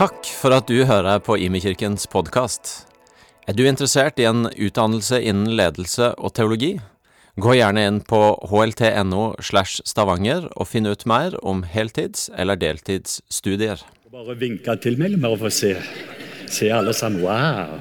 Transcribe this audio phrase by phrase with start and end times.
[0.00, 2.70] Takk for at du hører på Imekirkens podkast.
[3.44, 6.70] Er du interessert i en utdannelse innen ledelse og teologi?
[7.36, 13.84] Gå gjerne inn på hlt.no slash stavanger og finn ut mer om heltids- eller deltidsstudier.
[14.08, 15.76] Bare vinke til medlemmer og få se,
[16.48, 17.20] se alle sammen.
[17.20, 17.76] Wow!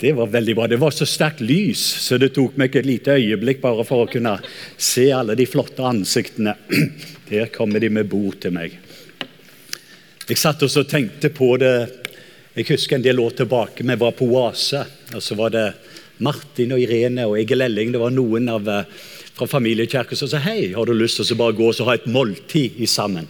[0.00, 0.72] Det var veldig bra.
[0.72, 4.08] Det var så sterkt lys, så det tok meg et lite øyeblikk bare for å
[4.08, 4.38] kunne
[4.80, 6.56] se alle de flotte ansiktene.
[7.28, 8.86] Der kommer de med bord til meg.
[10.30, 11.74] Jeg satt og tenkte på det
[12.54, 14.84] Jeg husker en del år tilbake vi var på Oase.
[15.14, 15.72] og Så var det
[16.18, 17.90] Martin og Irene og Egil Elling.
[17.90, 18.84] Det var noen av, eh,
[19.34, 22.06] fra familiekirken som sa hei, har du lyst til å bare gå og ha et
[22.06, 23.26] måltid sammen.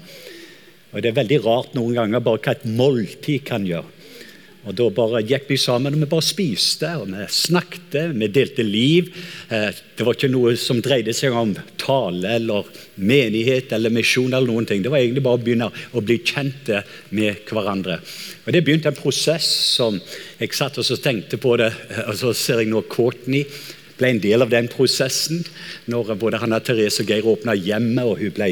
[0.92, 3.99] Og Det er veldig rart noen ganger bare hva et måltid kan gjøre.
[4.68, 8.64] Og Da bare gikk vi sammen og vi bare spiste og vi snakket, vi delte
[8.66, 9.08] liv.
[9.48, 12.68] Eh, det var ikke noe som dreide seg om tale eller
[13.00, 14.34] menighet eller misjon.
[14.34, 14.82] eller noen ting.
[14.82, 18.00] Det var egentlig bare å begynne å bli kjente med hverandre.
[18.46, 20.00] Og Det begynte en prosess som
[20.38, 21.72] jeg satt og tenkte på det,
[22.06, 23.46] og så ser jeg nå Courtney
[24.00, 25.44] ble en del av den prosessen.
[25.90, 28.50] Når både Hanna Therese og Geir åpna hjemmet, og hun ble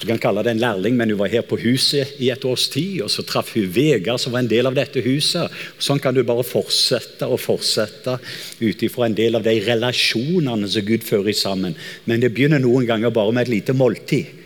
[0.00, 2.68] du kan kalle det en lærling, men hun var her på huset i et års
[2.72, 3.00] tid.
[3.04, 5.50] og Så traff hun Vegard, som var en del av dette huset.
[5.78, 8.18] Sånn kan du bare fortsette og fortsette
[8.60, 11.78] ut ifra en del av de relasjonene som Gud fører sammen.
[12.04, 14.36] Men det begynner noen ganger bare med et lite måltid.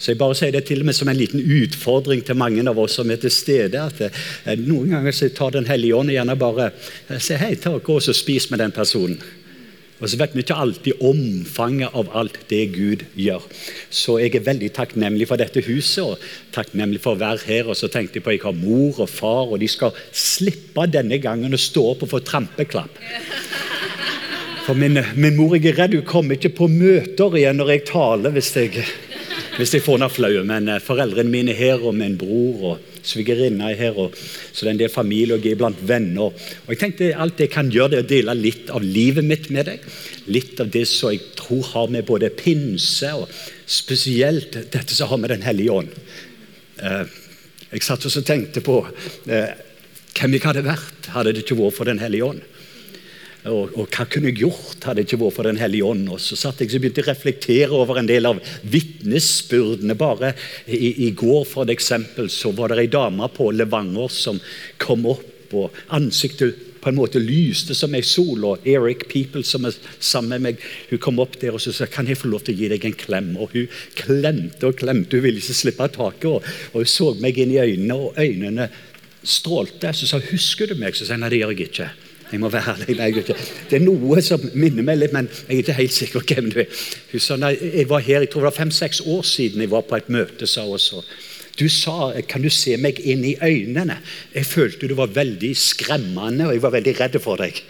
[0.00, 2.78] Så jeg bare sier det til og med som en liten utfordring til mange av
[2.80, 3.82] oss som er til stede.
[3.82, 7.74] at eh, Noen ganger så tar Den hellige ånd gjerne bare eh, sier hei, ta
[7.76, 9.20] og gå og spis med den personen.
[10.00, 13.44] Og så vet vi ikke alltid omfanget av alt det Gud gjør.
[13.92, 17.68] Så jeg er veldig takknemlig for dette huset og takknemlig for å være her.
[17.68, 20.88] Og så tenkte jeg på at jeg har mor og far, og de skal slippe
[20.88, 22.96] denne gangen å stå opp og få trampeklapp.
[24.64, 27.86] For min, min mor jeg er redd hun kommer ikke på møter igjen når jeg
[27.90, 28.84] taler hvis jeg,
[29.56, 30.32] hvis jeg får henne flau.
[30.48, 34.00] Men eh, foreldrene mine er her, og min bror og svigerinna er her.
[34.00, 36.34] Og, så det er en del familie, og jeg blant venner.
[36.34, 39.48] Og jeg tenkte alt jeg kan gjøre, det er å dele litt av livet mitt
[39.54, 39.88] med deg.
[40.30, 43.30] Litt av det som jeg tror har med både pinse og
[43.70, 45.98] spesielt dette som har med Den hellige ånd.
[46.82, 47.18] Eh,
[47.70, 48.80] jeg satt og tenkte på
[49.30, 49.52] eh,
[50.16, 52.42] hvem jeg hadde vært hadde det ikke vært for Den hellige ånd.
[53.48, 56.08] Og, og, hva kunne jeg gjort hadde det ikke vært for Den hellige ånd?
[56.12, 59.96] Og så satt jeg så begynte jeg å reflektere over en del av vitnesbyrdene.
[60.00, 60.34] Bare
[60.66, 64.40] i, i, går for et eksempel, så var det ei dame på Levanger som
[64.80, 68.44] kom opp, og ansiktet på en måte lyste som ei sol.
[68.44, 71.88] Og Eric People, som er sammen med meg, hun kom opp der og så sa
[71.90, 73.32] kan jeg få lov til å gi deg en klem.
[73.40, 76.28] Og Hun klemte og klemte, hun ville ikke slippe taket.
[76.28, 78.68] Og, og hun så meg inn i øynene, og øynene
[79.24, 79.96] strålte.
[79.96, 80.96] Så sa husker du meg?
[80.96, 81.90] Så sa jeg nei, det gjør jeg ikke.
[82.30, 82.96] Jeg må være ærlig.
[82.98, 83.10] Nei,
[83.70, 86.52] det er noe som minner meg litt, men jeg er ikke helt sikker på hvem
[86.52, 86.84] du er.
[87.10, 89.86] Hun sa nei, jeg var her, jeg tror det var fem-seks år siden jeg var
[89.88, 90.46] på et møte.
[90.46, 91.02] sa også.
[91.58, 93.98] Du sa 'kan du se meg inn i øynene'?
[94.34, 97.62] Jeg følte du var veldig skremmende, og jeg var veldig redd for deg.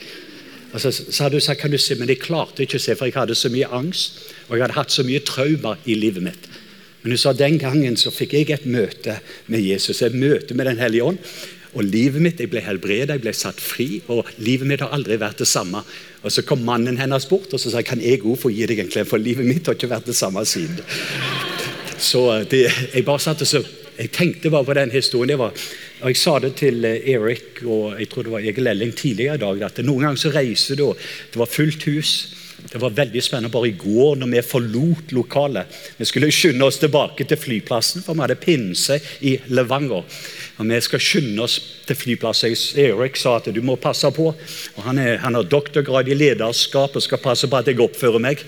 [0.72, 3.04] Og så, hadde du sagt 'kan du se', men jeg klarte ikke å se, for
[3.06, 4.12] jeg hadde så mye angst,
[4.48, 6.48] og jeg hadde hatt så mye traumer i livet mitt.
[7.03, 10.66] Men hun sa den gangen så fikk jeg et møte med Jesus, et møte med
[10.66, 11.19] Den hellige ånd.
[11.75, 15.19] Og livet mitt, Jeg ble helbredet, jeg ble satt fri, og livet mitt har aldri
[15.21, 15.85] vært det samme.
[16.23, 18.79] Og Så kom mannen hennes bort og så sa kan jeg òg få gi deg
[18.79, 20.81] en klem, for livet mitt har ikke vært det samme siden.
[21.99, 22.65] Så eh, det,
[22.95, 23.63] jeg bare satt og så,
[24.01, 25.39] jeg tenkte bare på den historien.
[25.39, 25.53] Var,
[26.01, 29.35] og Jeg sa det til eh, Erik og jeg tror det var Egil Elling tidligere
[29.35, 29.63] i dag.
[29.63, 30.97] at Noen ganger så reiser du, og
[31.33, 32.40] det var fullt hus.
[32.73, 35.79] Det var veldig spennende bare i går når vi forlot lokalet.
[35.99, 40.07] Vi skulle skynde oss tilbake til flyplassen, for vi hadde pinse i Levanger.
[40.61, 42.55] Og Vi skal skynde oss til flyplassen.
[42.79, 44.31] Erik sa at du må passe på.
[44.77, 48.23] Og Han, er, han har doktorgrad i lederskap og skal passe på at jeg oppfører
[48.23, 48.47] meg.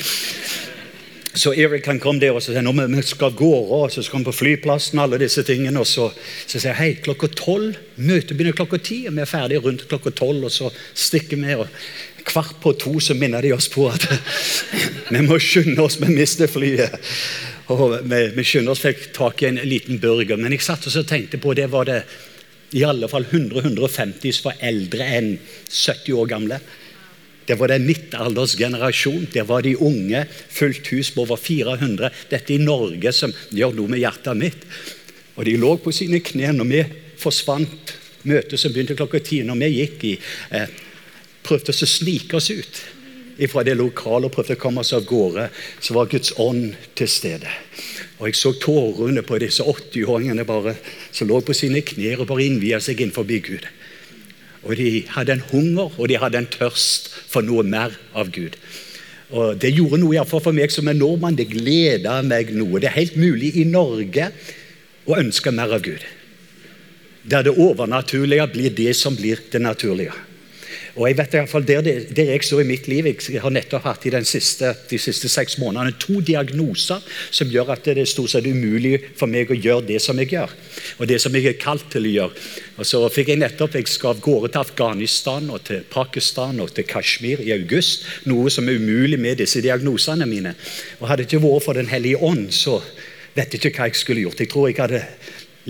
[1.35, 4.27] Så Erik han kom der og sa nå vi skal gå og så skal vi
[4.29, 4.99] på flyplassen.
[5.01, 6.11] alle disse tingene, og Så,
[6.47, 7.79] så sier jeg hei, klokka tolv.
[7.97, 9.07] Møtet begynner klokka ti.
[9.09, 11.55] og Vi er ferdige rundt klokka tolv, og så stikker vi.
[11.55, 11.69] og
[12.29, 14.07] Kvart på to så minner de oss på at
[15.13, 16.95] vi må skynde oss, vi mister flyet.
[17.73, 20.39] Og vi, vi skynder oss fikk tak i en liten burger.
[20.41, 22.03] Men jeg satt og tenkte på det var det
[22.73, 25.35] i alle fall 100-150 som var eldre enn
[25.69, 26.59] 70 år gamle.
[27.47, 29.27] Det var den midtaldersgenerasjon.
[29.33, 30.25] Det var de unge.
[30.49, 32.11] Fullt hus på over 400.
[32.31, 34.65] Dette i Norge som gjør noe med hjertet mitt.
[35.37, 36.85] Og de lå på sine kne når vi
[37.21, 37.97] forsvant.
[38.29, 39.43] Møtet som begynte klokka ti.
[39.45, 40.15] Når vi gikk i
[40.55, 40.81] eh,
[41.43, 42.83] Prøvde å snike oss ut
[43.51, 45.49] fra det lokale og prøvde å komme oss av gårde,
[45.83, 47.51] så var Guds ånd til stede.
[48.21, 50.77] Og Jeg så tårene på disse 80-åringene bare,
[51.11, 53.67] som lå på sine knær og bare innvia seg inn forbi Gud.
[54.63, 58.57] Og De hadde en hunger og de hadde en tørst for noe mer av Gud.
[59.33, 61.37] Og Det gjorde noe i for meg som en nordmann.
[61.37, 62.79] Det gleda meg noe.
[62.79, 64.31] Det er helt mulig i Norge
[65.09, 66.03] å ønske mer av Gud.
[67.25, 70.13] der det overnaturlige blir det som blir det naturlige.
[70.93, 73.53] Og jeg vet i hvert fall der, der jeg står i mitt liv Jeg har
[73.55, 77.01] nettopp hatt i siste, de siste seks månedene to diagnoser
[77.31, 80.35] som gjør at det er stort sett umulig for meg å gjøre det som jeg
[80.35, 80.53] gjør.
[81.01, 82.45] Og det som jeg er kalt til å gjøre.
[82.77, 86.75] Og så fikk Jeg nettopp, jeg skal av gårde til Afghanistan og til Pakistan og
[86.77, 88.05] til Kashmir i august.
[88.29, 90.55] Noe som er umulig med disse diagnosene mine.
[91.01, 92.83] Og Hadde det ikke vært for Den hellige ånd, så
[93.33, 94.41] vet jeg ikke hva jeg skulle gjort.
[94.41, 95.07] Jeg tror jeg hadde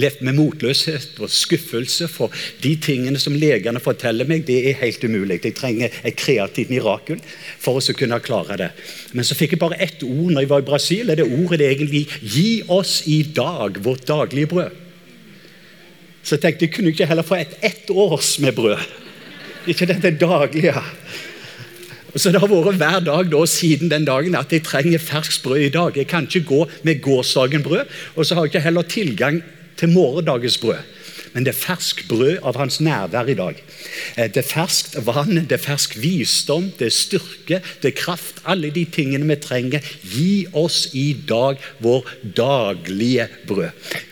[0.00, 2.32] levd med motløshet og skuffelse, for
[2.64, 5.40] de tingene som legene forteller meg, det er helt umulig.
[5.44, 7.20] Jeg trenger et kreativt mirakel
[7.60, 8.70] for å kunne klare det.
[9.12, 11.10] Men så fikk jeg bare ett ord når jeg var i Brasil.
[11.10, 14.80] Er Det ordet det egentlig 'Gi oss i dag vårt daglige brød'.
[16.22, 18.78] Så jeg tenkte jeg kunne ikke heller få et ett års med brød.
[19.66, 20.74] Ikke dette daglige.
[22.16, 25.58] Så Det har vært hver dag da, siden den dagen at jeg trenger ferskt brød
[25.58, 25.96] i dag.
[25.96, 27.86] Jeg kan ikke gå med gårsdagens brød,
[28.16, 29.42] og så har jeg ikke heller tilgang
[29.82, 30.82] til morgendagens brød.
[31.32, 33.60] Men det er fersk brød av hans nærvær i dag.
[34.20, 38.42] Eh, det er ferskt vann, det er fersk visdom, det er styrke, det er kraft.
[38.44, 39.86] Alle de tingene vi trenger.
[40.04, 43.70] Gi oss i dag vår daglige brød.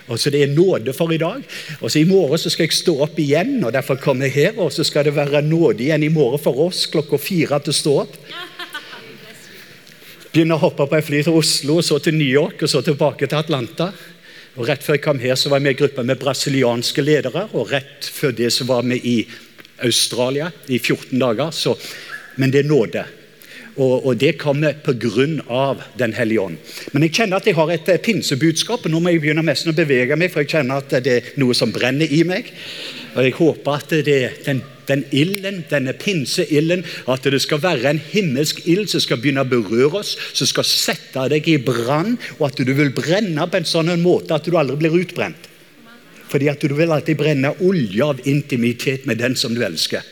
[0.08, 1.42] Og så Det er nåde for i dag.
[1.80, 4.58] Og så I morgen så skal jeg stå opp igjen, og derfor kommer jeg her.
[4.58, 7.80] Og så skal det være nåde igjen i morgen for oss klokka fire til å
[7.82, 8.16] stå opp.
[10.32, 12.82] Begynne å hoppe på et fly til Oslo, og så til New York og så
[12.82, 13.92] tilbake til Atlanta.
[14.58, 17.46] Og Rett før jeg kom her, så var jeg med i gruppa med brasilianske ledere.
[17.54, 19.16] Og rett før det så var vi i
[19.86, 21.54] Australia i 14 dager.
[21.54, 21.76] Så,
[22.36, 23.04] men det er nåde.
[23.76, 25.62] Og, og det kommer pga.
[25.98, 26.58] Den hellige ånd.
[26.92, 28.84] Men jeg kjenner at jeg har et eh, pinsebudskap.
[28.84, 31.30] og Nå må jeg begynne nesten å bevege meg, for jeg kjenner at det er
[31.40, 32.50] noe som brenner i meg.
[33.14, 37.94] Og Jeg håper at det, er den den ilden, denne pinseilden, at det skal være
[37.94, 42.16] en himmelsk ild som skal begynne å berøre oss, som skal sette deg i brann,
[42.38, 45.48] og at du vil brenne på en sånn måte at du aldri blir utbrent.
[46.30, 50.04] Fordi at du vil alltid brenne olje av intimitet med den som du elsker.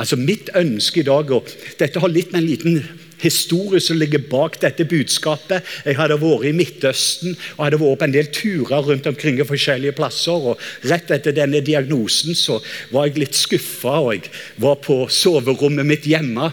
[0.00, 1.48] Altså Mitt ønske i dag, og
[1.78, 2.78] dette har litt med en liten
[3.22, 5.64] historie som ligger bak dette budskapet.
[5.86, 9.48] Jeg hadde vært i Midtøsten og hadde vært på en del turer rundt omkring i
[9.48, 10.48] forskjellige plasser.
[10.52, 12.60] og Rett etter denne diagnosen så
[12.92, 14.32] var jeg litt skuffa, og jeg
[14.62, 16.52] var på soverommet mitt hjemme.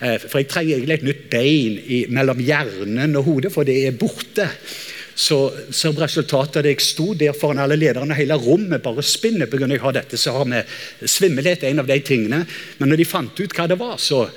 [0.00, 3.76] Eh, for jeg trenger egentlig et nytt bein i, mellom hjernen og hodet, for det
[3.86, 4.48] er borte.
[5.20, 5.36] Så
[5.74, 9.68] som resultat av det jeg sto der foran alle lederne, hele rommet bare spinner pga.
[9.68, 10.62] jeg har dette, så har vi
[11.04, 12.46] svimmelhet en av de tingene.
[12.78, 14.28] Men når de fant ut hva det var, så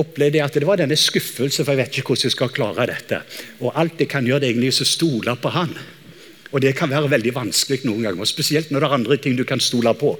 [0.00, 2.88] opplevde jeg at det var denne skuffelse, for jeg vet ikke hvordan jeg skal klare
[2.90, 3.20] dette.
[3.60, 5.74] Og alt jeg kan gjøre, det er egentlig å stole på Han.
[6.54, 9.44] Og det kan være veldig vanskelig noen ganger, spesielt når det er andre ting du
[9.48, 10.14] kan stole på.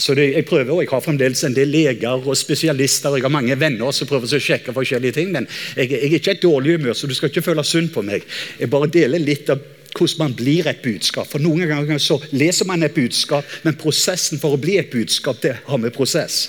[0.00, 3.26] Så det, jeg prøver, og jeg har fremdeles en del leger og spesialister og jeg
[3.26, 6.42] har mange venner som prøver å sjekke forskjellige ting, men jeg, jeg er ikke et
[6.42, 8.24] dårlig humør, så du skal ikke føle synd på meg.
[8.58, 9.60] Jeg bare deler litt av
[9.92, 11.28] hvordan man blir et budskap.
[11.28, 15.42] For Noen ganger så leser man et budskap, men prosessen for å bli et budskap,
[15.44, 16.46] det har med prosess.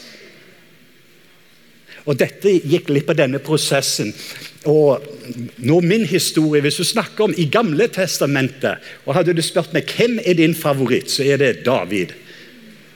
[2.06, 4.12] Og Dette gikk litt på denne prosessen.
[4.70, 5.04] Og
[5.64, 9.86] nå min historie, Hvis du snakker om i Gamle testamentet, og hadde du spurt meg
[9.86, 12.14] hvem er din favoritt, så er det David.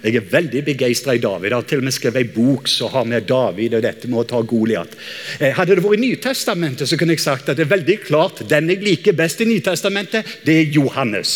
[0.03, 1.49] Jeg er veldig begeistra i David.
[1.49, 4.19] Jeg har til og med skrevet en bok som har med David og dette med
[4.19, 4.93] å ta Goliat.
[5.39, 8.43] Eh, hadde det vært i Nytestamentet, så kunne jeg sagt at det er veldig klart
[8.47, 11.33] den jeg liker best i Nytestamentet, det er Johannes.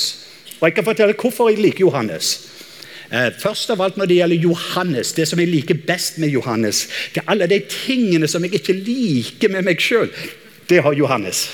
[0.59, 2.50] Og jeg kan fortelle hvorfor jeg liker Johannes.
[3.11, 6.85] Eh, først av alt når det gjelder Johannes, det som jeg liker best med Johannes
[7.11, 10.07] Det er alle de tingene som jeg ikke liker med meg sjøl.
[10.69, 11.49] Det har Johannes.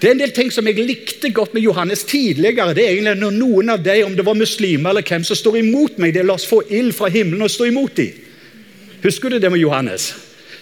[0.00, 2.74] Det er en del ting som jeg likte godt med Johannes tidligere.
[2.74, 5.56] det er egentlig når Noen av dem, om det var muslimer eller hvem som står
[5.56, 8.12] imot meg, det er la oss få ild fra himmelen og stå imot dem.
[9.02, 10.14] Husker du det med Johannes?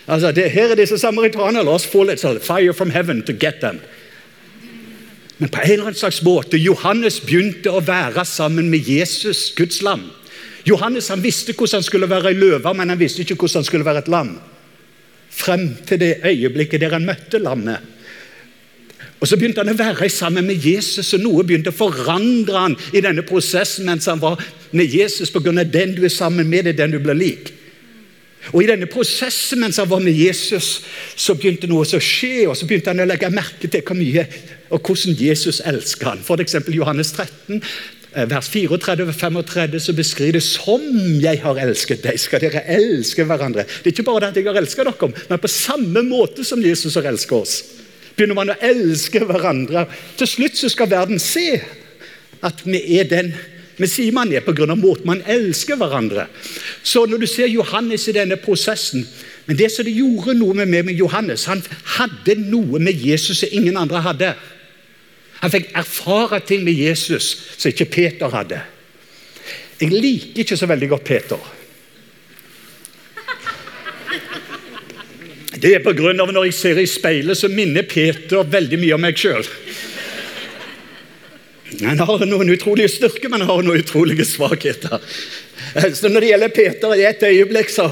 [0.06, 1.64] Altså, det, Her er disse samaritanerne.
[1.64, 3.78] La oss få litt sånn, fire from heaven to get them.
[5.38, 9.82] Men på en eller annen slags måte Johannes begynte å være sammen med Jesus, Guds
[9.86, 10.08] lam.
[10.66, 13.68] Johannes han visste hvordan han skulle være ei løve, men han visste ikke hvordan han
[13.68, 14.34] skulle være et lam.
[15.38, 17.94] Frem til det øyeblikket der han møtte lammet.
[19.18, 22.76] Og Så begynte han å være sammen med Jesus, og noe begynte å forandre han
[22.94, 24.38] i denne prosessen mens han var
[24.70, 25.64] med Jesus, pga.
[25.64, 27.52] den du er sammen med, det er den du blir lik.
[28.52, 30.84] Og I denne prosessen mens han var med Jesus,
[31.16, 32.46] så begynte noe å skje.
[32.48, 34.26] og Så begynte han å legge merke til hvor mye
[34.70, 36.40] og hvordan Jesus elsker han.
[36.40, 37.62] Eksempel Johannes 13,
[38.14, 40.82] eh, vers 34-35 så beskriver det som
[41.22, 43.64] jeg har elsket deg, skal dere elske hverandre.
[43.64, 46.62] Det er ikke bare det at jeg har elsket dere, men på samme måte som
[46.62, 47.62] Jesus har elsket oss.
[48.16, 49.86] Begynner man å elske hverandre.
[50.18, 51.60] Til slutt så skal verden se
[52.42, 53.32] at vi er den
[53.78, 54.74] vi sier man er pga.
[54.74, 56.26] måten man elsker hverandre.
[56.82, 59.06] Så når du ser Johannes i denne prosessen
[59.46, 61.62] Men det som det gjorde noe med meg med Johannes, han
[61.96, 64.34] hadde noe med Jesus som ingen andre hadde.
[65.42, 68.60] Han fikk erfare ting med Jesus som ikke Peter hadde.
[69.78, 71.46] Jeg liker ikke så veldig godt Peter.
[75.58, 78.94] Det er på grunn av Når jeg ser i speilet, så minner Peter veldig mye
[78.94, 79.46] om meg sjøl.
[81.82, 85.02] Han har noen utrolige styrker, men han har noen utrolige svakheter.
[85.94, 87.88] Så Når det gjelder Peter, i et øyeblikk så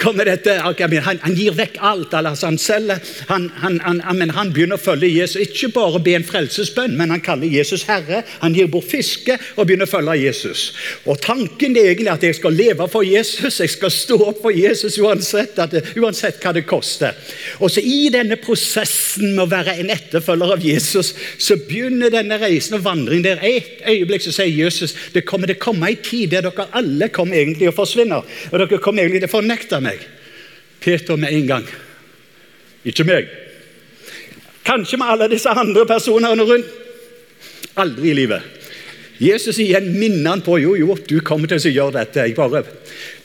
[0.00, 2.14] kommer dette okay, han, han, gir vekk alt.
[2.14, 4.00] Altså han, selger, han, han,
[4.34, 5.40] han, begynner å følge Jesus.
[5.48, 8.22] Ikke bare be en frelsesbønn, men han kaller Jesus herre.
[8.42, 10.68] Han gir bort fiske og begynner å følge Jesus.
[11.06, 14.54] Og Tanken er egentlig at jeg skal leve for Jesus, jeg skal stå opp for
[14.54, 17.16] Jesus uansett, det, uansett hva det koster.
[17.58, 22.38] Og så I denne prosessen med å være en etterfølger av Jesus, så begynner denne
[22.40, 23.26] reisen og vandringen.
[23.26, 27.08] Der et øyeblikk så sier Jesus det kommer å komme en tid der dere alle
[27.08, 28.22] kommer egentlig å forsvinne.
[28.52, 30.02] Og dere kom egentlig til å fornekte meg.
[30.80, 31.66] Peter med en gang.
[32.86, 33.30] Ikke meg.
[34.68, 36.70] Kanskje med alle disse andre personene rundt.
[37.78, 38.54] Aldri i livet.
[39.18, 42.26] Jesus igjen minner han på jo, jo, du kommer til å gjøre dette.
[42.28, 42.62] Jeg bare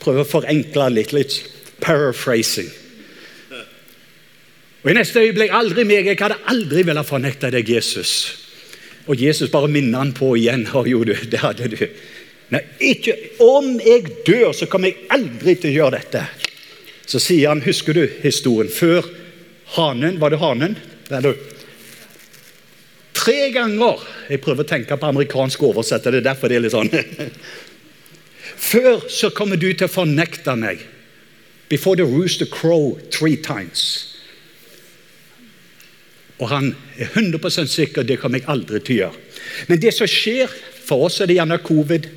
[0.02, 1.14] prøver å forenkle litt.
[1.14, 1.42] Litt
[1.84, 2.72] paraphrasing.
[4.84, 6.10] Og I neste øyeblikk aldri meg.
[6.10, 8.14] Jeg hadde aldri villet fornekte deg, Jesus.
[9.08, 10.66] Og Jesus bare minner han på igjen.
[10.74, 11.84] Å, jo, det hadde du.
[12.54, 12.62] Nei,
[12.94, 16.24] ikke om jeg dør, så kommer jeg aldri til å gjøre dette.
[17.10, 19.08] Så sier han, husker du historien før
[19.76, 20.76] hanen Var det hanen?
[21.12, 21.36] Eller,
[23.18, 26.76] tre ganger Jeg prøver å tenke på amerikansk oversett, det er derfor det er litt
[26.76, 26.94] sånn.
[28.64, 30.82] Før så kommer du til å fornekte meg.
[31.70, 34.14] Before the rooster crow three times.
[36.40, 39.22] Og han er 100 sikker det kommer jeg aldri til å gjøre.
[39.70, 40.52] Men det som skjer
[40.84, 42.08] for oss, er det gjerne covid.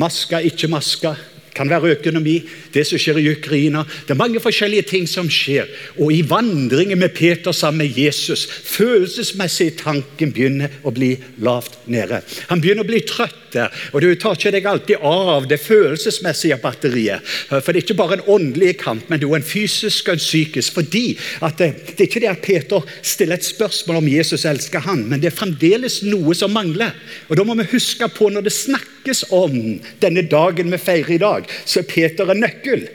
[0.00, 1.14] Maska, ikke maske.
[1.54, 2.40] Kan være økonomi,
[2.74, 3.84] det som skjer i Ukraina.
[4.06, 5.68] Det er mange forskjellige ting som skjer.
[6.02, 8.42] Og i vandringen med Peter sammen med Jesus,
[8.74, 11.12] følelsesmessig tanken begynner å bli
[11.46, 12.24] lavt nede.
[12.50, 16.58] Han begynner å bli trøtt der, og du tar ikke deg alltid av det følelsesmessige
[16.62, 17.24] batteriet.
[17.50, 20.22] For det er ikke bare en åndelig kamp, men det er en fysisk og en
[20.22, 20.74] psykisk.
[20.78, 21.04] Fordi
[21.44, 25.06] at det, det er ikke det at Peter stiller et spørsmål om Jesus elsker han,
[25.08, 26.94] men det er fremdeles noe som mangler.
[27.28, 29.56] Og Da må vi huske på når det snakkes om
[30.02, 32.86] denne dagen vi feirer i dag, så er Peter en nøkkel.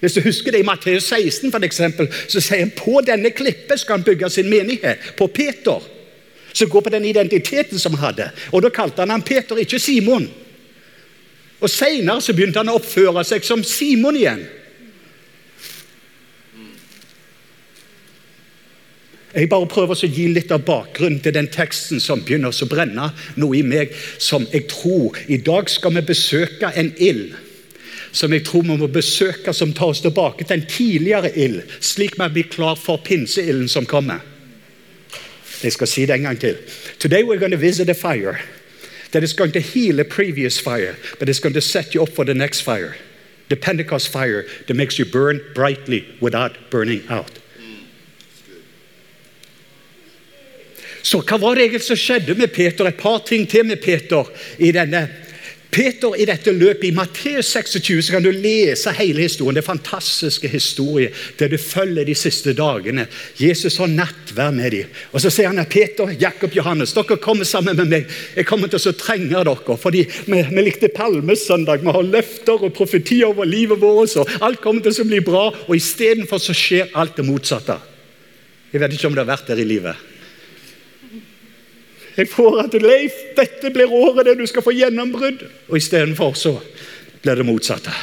[0.00, 3.80] Hvis du husker det I Matteus 16 for eksempel, så sier han på denne klippet
[3.80, 5.14] skal han bygge sin menighet.
[5.18, 5.82] På Peter.
[6.52, 8.30] Som går på den identiteten som han hadde.
[8.52, 10.28] Og Da kalte han han Peter, ikke Simon.
[11.60, 14.46] Og Senere så begynte han å oppføre seg som Simon igjen.
[19.34, 23.10] Jeg bare prøver å gi litt av bakgrunnen til den teksten som begynner å brenne
[23.36, 27.36] noe i meg som jeg tror I dag skal vi besøke en ild
[28.12, 32.16] som jeg tror vi må besøke, som tar oss tilbake til en tidligere ild, slik
[32.16, 34.22] vi blir klar for pinseilden som kommer.
[35.62, 36.56] Jeg skal si det en gang til.
[36.98, 38.38] Today we're going to visit a fire
[39.12, 42.14] that is going to heal a previous fire, but it's going to set you up
[42.14, 42.94] for the next fire.
[43.48, 47.38] The Pentecost fire that makes you burn brightly without burning out.
[51.02, 52.84] Så hva var det egentlig som skjedde med Peter?
[52.84, 55.08] Et par ting til med Peter i denne
[55.70, 59.58] Peter i dette løpet i Matteus 26 så kan du lese hele historien.
[59.58, 63.04] Det er fantastiske historier der du følger de siste dagene.
[63.36, 64.96] Jesus har nattverd med dem.
[65.12, 68.08] Og Så sier han at Peter, Jakob, Johannes, dere kommer sammen med meg.
[68.36, 69.76] Jeg kommer til å trenge dere.
[69.76, 71.84] fordi vi, vi likte palmesøndag.
[71.84, 74.16] Vi har løfter og profetier over livet vårt.
[74.16, 75.50] og Alt kommer til å bli bra.
[75.68, 77.76] Og istedenfor så skjer alt det motsatte.
[78.72, 80.07] Jeg vet ikke om det har vært der i livet.
[82.18, 85.44] Jeg får at Leif, dette blir året der du skal få gjennombrudd.
[85.70, 86.56] Og istedenfor så
[87.22, 87.94] blir det motsatte.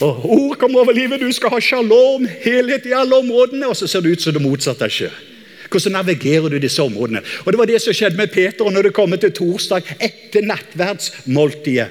[0.00, 1.20] Og Ord kommer over livet.
[1.20, 3.68] Du skal ha sjalom, helhet i alle områdene.
[3.68, 5.14] Og så ser det ut som det motsatte skjer.
[5.70, 7.22] Hvordan navigerer du disse områdene?
[7.44, 8.64] Og Det var det som skjedde med Peter.
[8.64, 11.88] og når det kommer til torsdag etter nattverdsmåltidet,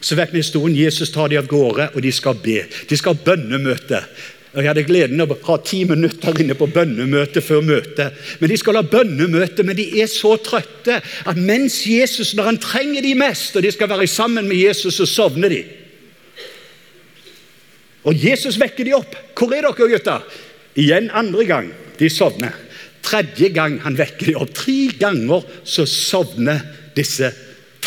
[0.00, 0.76] så vet vi historien.
[0.76, 2.62] Jesus tar de av gårde, og de skal be.
[2.88, 4.04] De skal ha bønnemøte.
[4.50, 8.16] Jeg hadde gleden av å ha ti minutter inne på bønnemøte før møtet.
[8.40, 12.58] Men De skal ha bønnemøte, men de er så trøtte at mens Jesus, når han
[12.62, 15.60] trenger de mest, og de skal være sammen med Jesus, så sovner de.
[18.10, 19.14] Og Jesus vekker de opp.
[19.36, 20.26] 'Hvor er dere, gutter?'
[20.74, 21.70] Igjen andre gang.
[21.98, 22.54] De sovner.
[23.02, 24.52] Tredje gang han vekker de opp.
[24.54, 26.62] Tre ganger så sovner
[26.96, 27.32] disse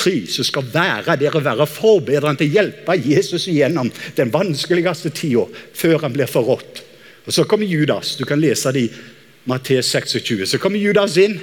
[0.03, 5.13] tre som skal være der og være forbedrende til å hjelpe Jesus igjennom den vanskeligste
[5.15, 6.83] tida før han blir forrådt.
[7.25, 8.15] Og Så kommer Judas.
[8.15, 8.91] Du kan lese det i
[9.45, 10.45] Matteus 26.
[10.45, 11.39] Så kommer Judas inn,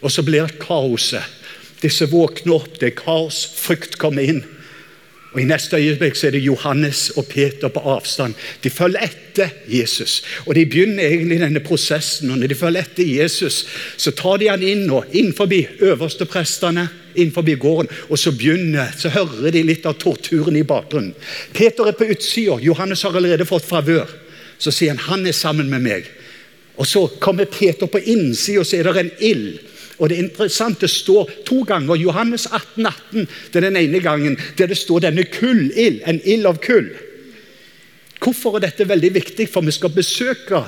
[0.00, 1.24] og så blir det kaoset.
[1.82, 4.42] Disse våkner opp, det er kaos, frykt kommer inn.
[5.34, 8.34] Og I neste øyeblikk så er det Johannes og Peter på avstand.
[8.64, 10.22] De følger etter Jesus.
[10.46, 12.30] Og De begynner egentlig denne prosessen.
[12.30, 16.26] og Når de følger etter Jesus, så tar de han inn og inn forbi øverste
[17.08, 17.88] prestene, inn forbi gården.
[18.10, 21.14] Og så begynner, så hører de litt av torturen i bakgrunnen.
[21.52, 22.58] Peter er på utsida.
[22.60, 24.08] Johannes har allerede fått favør.
[24.58, 26.04] Så sier han han er sammen med meg.
[26.78, 29.58] Og Så kommer Peter på innsida, og så er det en ild.
[29.98, 34.00] Og Det er interessant, det står to ganger Johannes 18, 18, det er den ene
[34.00, 36.02] gangen der det står denne kullild.
[36.06, 36.92] En ild av kull.
[38.20, 39.48] Hvorfor er dette veldig viktig?
[39.48, 40.62] For vi skal besøke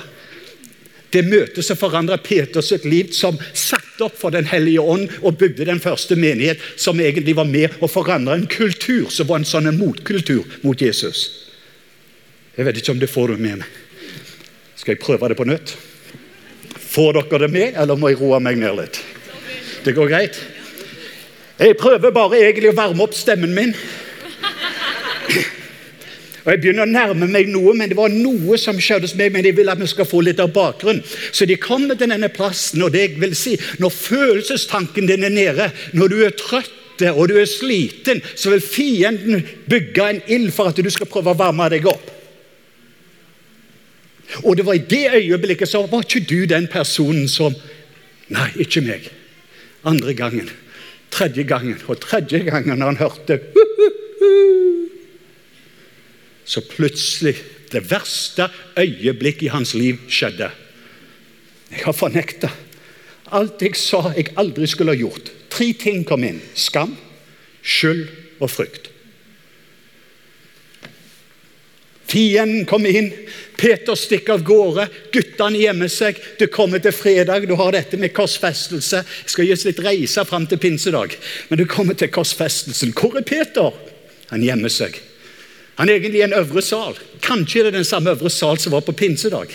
[1.11, 5.67] det møtet som forandra Peters liv, som satte opp for Den hellige ånd og bygde
[5.67, 9.69] den første menighet, som egentlig var med å forandre en kultur som var en sånn
[9.77, 11.27] motkultur mot Jesus.
[12.55, 13.79] Jeg vet ikke om det får du med meg.
[14.75, 15.75] Skal jeg prøve det på nytt?
[16.91, 18.97] Får dere det med, eller må jeg roe meg ned litt?
[19.85, 20.39] Det går greit?
[21.61, 23.75] Jeg prøver bare egentlig å varme opp stemmen min.
[26.41, 29.33] Og Jeg begynner å nærme meg noe, men det var noe som skjedde hos meg.
[29.33, 31.03] Men jeg vil at vi skal få litt av bakgrunn.
[31.31, 35.35] Så de kommer til denne plassen, og det jeg vil si, når følelsestanken din er
[35.35, 36.77] nede, når du er trøtt
[37.09, 41.33] og du er sliten, så vil fienden bygge en ild for at du skal prøve
[41.33, 42.11] å varme deg opp.
[44.45, 47.57] Og det var i det øyeblikket så var ikke du den personen som
[48.31, 49.09] Nei, ikke meg.
[49.83, 50.45] Andre gangen,
[51.11, 53.41] tredje gangen og tredje gangen når han hørte
[56.45, 57.35] Så plutselig
[57.71, 60.49] det verste øyeblikket i hans liv skjedde.
[61.71, 62.49] Jeg har fornekta
[63.31, 65.31] alt jeg sa jeg aldri skulle ha gjort.
[65.51, 66.41] Tre ting kom inn.
[66.57, 66.95] Skam,
[67.63, 68.07] skyld
[68.41, 68.89] og frykt.
[72.11, 73.07] Fienden kommer inn,
[73.55, 74.83] Peter stikker av gårde,
[75.13, 76.17] guttene gjemmer seg.
[76.41, 78.99] Det kommer til fredag, du har dette med korsfestelse.
[79.05, 81.15] Jeg skal gi oss litt reise fram til pinsedag,
[81.47, 82.91] men du kommer til korsfestelsen.
[82.97, 83.71] Hvor er Peter?
[84.33, 84.99] Han gjemmer seg.
[85.81, 86.97] Han er egentlig en øvre sal.
[87.25, 89.49] Kanskje det er den samme øvre sal som var på pinsedag.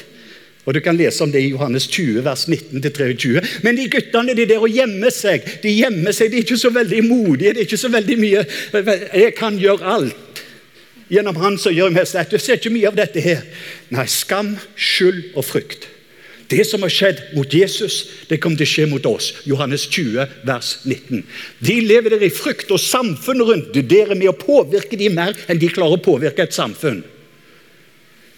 [0.66, 3.62] Og Du kan lese om det i Johannes 20, vers 19-23.
[3.62, 5.46] Men de guttene de der og gjemmer seg.
[5.62, 7.52] De gjemmer seg, de er ikke så veldig modige.
[7.52, 8.44] det er ikke så veldig mye,
[9.14, 10.42] Jeg kan gjøre alt
[11.08, 12.16] gjennom Han som gjør mest.
[12.30, 13.46] Du ser ikke mye av dette her.
[13.94, 15.86] Nei, skam, skyld og frykt.
[16.50, 19.32] Det som har skjedd mot Jesus, det kommer til å skje mot oss.
[19.48, 21.24] Johannes 20, vers 19.
[21.58, 25.58] De lever der i frykt, og samfunnet rundt Duderer med å påvirke de mer enn
[25.58, 27.02] de klarer å påvirke et samfunn.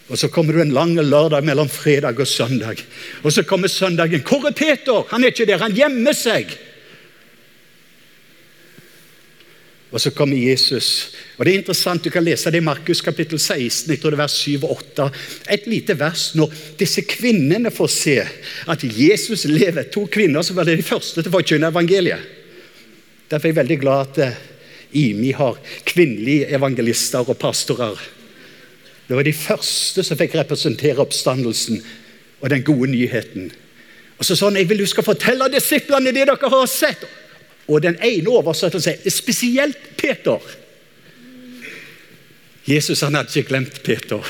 [0.09, 2.81] Og Så kommer du en lang lørdag mellom fredag og søndag.
[3.23, 4.25] Og Så kommer søndagen.
[4.25, 5.05] Hvor er Peter?
[5.11, 5.61] Han er ikke der.
[5.61, 6.57] Han gjemmer seg.
[9.89, 11.15] Og så kommer Jesus.
[11.39, 14.19] Og Det er interessant, Du kan lese det i Markus kapittel 16, jeg tror det
[14.19, 15.11] er vers 7 og 8.
[15.51, 18.19] Et lite vers når disse kvinnene får se
[18.69, 19.83] at Jesus lever.
[19.93, 22.21] To kvinner som var de første til å forkynne evangeliet.
[23.31, 24.39] Derfor er jeg veldig glad at eh,
[24.93, 27.97] IMI har kvinnelige evangelister og pastorer.
[29.09, 31.81] Det var de første som fikk representere oppstandelsen
[32.41, 33.51] og den gode nyheten.
[34.19, 37.05] Og så sånn, Jeg vil du skal fortelle disiplene det dere har sett.
[37.69, 40.41] Og den ene oversettelsen sier spesielt Peter.
[42.69, 44.25] Jesus han hadde ikke glemt Peter.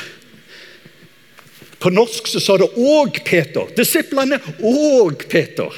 [1.78, 3.74] På norsk så sa det 'og Peter'.
[3.76, 5.70] Disiplene og Peter.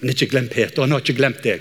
[0.00, 0.82] Men ikke glem Peter.
[0.82, 1.60] Han har ikke glemt deg.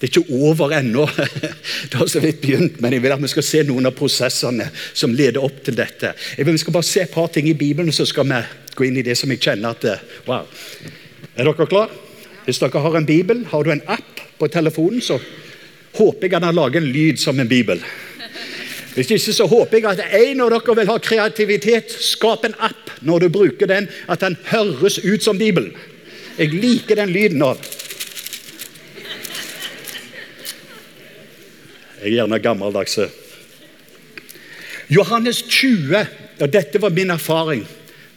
[0.00, 1.06] Det er ikke over ennå.
[1.90, 4.70] Det har så vidt begynt, men jeg vil at vi skal se noen av prosessene
[4.94, 6.14] som leder opp til dette.
[6.38, 8.40] Jeg vil Vi skal bare se et par ting i Bibelen, så skal vi
[8.74, 10.46] gå inn i det som jeg kjenner at Wow.
[11.36, 12.11] Er dere klare?
[12.44, 15.18] Hvis dere har en bibel, har du en app på telefonen, så
[15.94, 17.82] håper jeg at har lager en lyd som en bibel.
[18.92, 21.94] Hvis ikke så håper jeg at en av dere vil ha kreativitet.
[22.02, 25.72] Skap en app når du bruker den, at den høres ut som Bibelen.
[26.38, 27.60] Jeg liker den lyden av
[32.02, 32.96] Jeg er gjerne gammeldags.
[34.90, 36.00] Johannes 20,
[36.42, 37.62] og dette var min erfaring.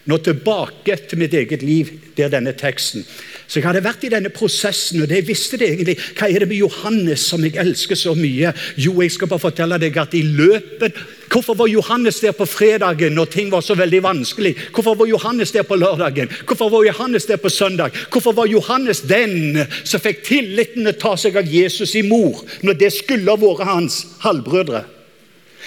[0.05, 3.01] Nå tilbake til mitt eget liv, det er denne teksten.
[3.47, 5.97] Så jeg hadde vært i denne prosessen, og det visste det egentlig.
[6.17, 8.53] Hva er det med Johannes som jeg elsker så mye?
[8.77, 13.15] Jo, jeg skal bare fortelle deg at i løpet Hvorfor var Johannes der på fredagen
[13.17, 14.53] når ting var så veldig vanskelig?
[14.71, 16.29] Hvorfor var Johannes der på lørdagen?
[16.45, 17.97] Hvorfor var Johannes der på søndag?
[18.11, 22.45] Hvorfor var Johannes den som fikk tilliten til å ta seg av Jesus i mor,
[22.61, 24.85] når det skulle ha vært hans halvbrødre?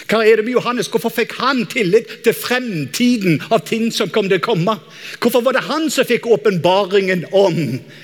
[0.07, 0.89] Hva er det med Johannes?
[0.93, 4.77] Hvorfor fikk han tillit til fremtiden av ting som kom til å komme?
[5.19, 7.59] Hvorfor var det han som fikk åpenbaringen om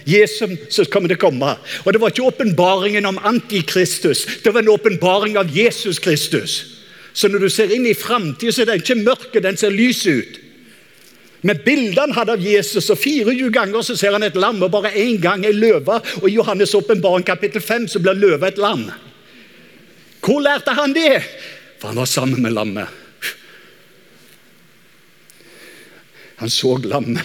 [0.08, 1.54] Jesus som kom til å komme?
[1.84, 6.64] Og Det var ikke åpenbaringen om Antikristus, det var en åpenbaring av Jesus Kristus.
[7.14, 10.40] Så når du ser inn i framtida, er den ikke mørke, den ser lys ut.
[11.44, 14.72] Med bildene han hadde av Jesus, og 24 ganger så ser han et lam, og
[14.72, 16.00] bare én gang ei løve.
[16.22, 18.88] Og I Johannes' åpenbaring kapittel 5 så blir løva et lam.
[20.24, 21.20] Hvor lærte han det?
[21.84, 22.88] For han var sammen med lammet.
[26.36, 27.22] Han så lammet.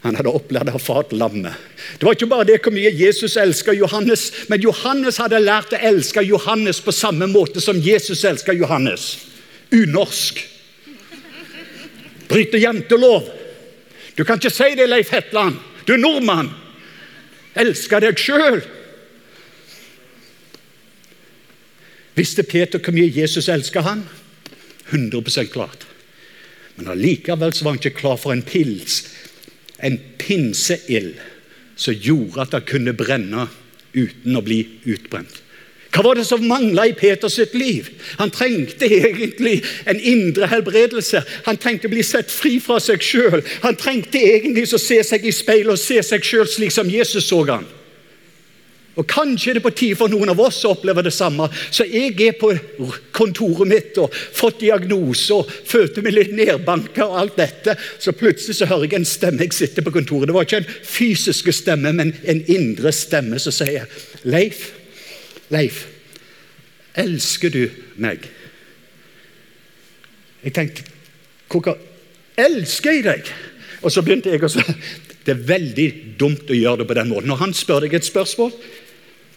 [0.00, 1.52] Han hadde opplevd å ha fart lammet.
[2.00, 5.82] Det var ikke bare det hvor mye Jesus elska Johannes, men Johannes hadde lært å
[5.84, 9.18] elske Johannes på samme måte som Jesus elska Johannes.
[9.68, 10.40] Unorsk.
[12.32, 13.28] Bryter jentelov.
[14.16, 15.60] Du kan ikke si det, Leif Hetland.
[15.84, 16.48] Du er nordmann.
[17.52, 18.62] Elsker deg sjøl.
[22.14, 24.04] Visste Peter hvor mye Jesus elsket han?
[24.90, 25.86] 100 klart.
[26.76, 29.04] Men allikevel var han ikke klar for en pils,
[29.82, 31.14] en pinseild,
[31.76, 33.48] som gjorde at det kunne brenne
[33.94, 35.40] uten å bli utbrent.
[35.94, 37.86] Hva var det som mangla i Peters sitt liv?
[38.18, 41.22] Han trengte egentlig en indre helbredelse.
[41.46, 43.44] Han trengte å bli sett fri fra seg sjøl.
[43.62, 47.28] Han trengte egentlig å se seg i speilet og se seg sjøl slik som Jesus
[47.30, 47.68] så han.
[48.94, 51.48] Og Kanskje er det på tide for noen av oss å oppleve det samme.
[51.74, 52.52] Så jeg er på
[53.14, 57.08] kontoret mitt og fått diagnose og følte meg litt nedbanka.
[57.08, 57.74] og alt dette.
[57.98, 59.42] Så plutselig så hører jeg en stemme.
[59.42, 60.28] Jeg sitter på kontoret.
[60.30, 63.90] Det var ikke en fysisk stemme, men en indre stemme som sier
[64.24, 64.70] Leif,
[65.50, 65.84] Leif,
[66.94, 67.64] elsker du
[68.00, 68.30] meg?
[70.44, 70.90] Jeg tenkte
[71.50, 71.78] Hvorfor
[72.40, 73.28] elsker jeg deg?
[73.84, 74.62] Og så begynte jeg å si
[75.24, 75.86] det er veldig
[76.20, 77.30] dumt å gjøre det på den måten.
[77.30, 78.50] Når han spør deg et spørsmål,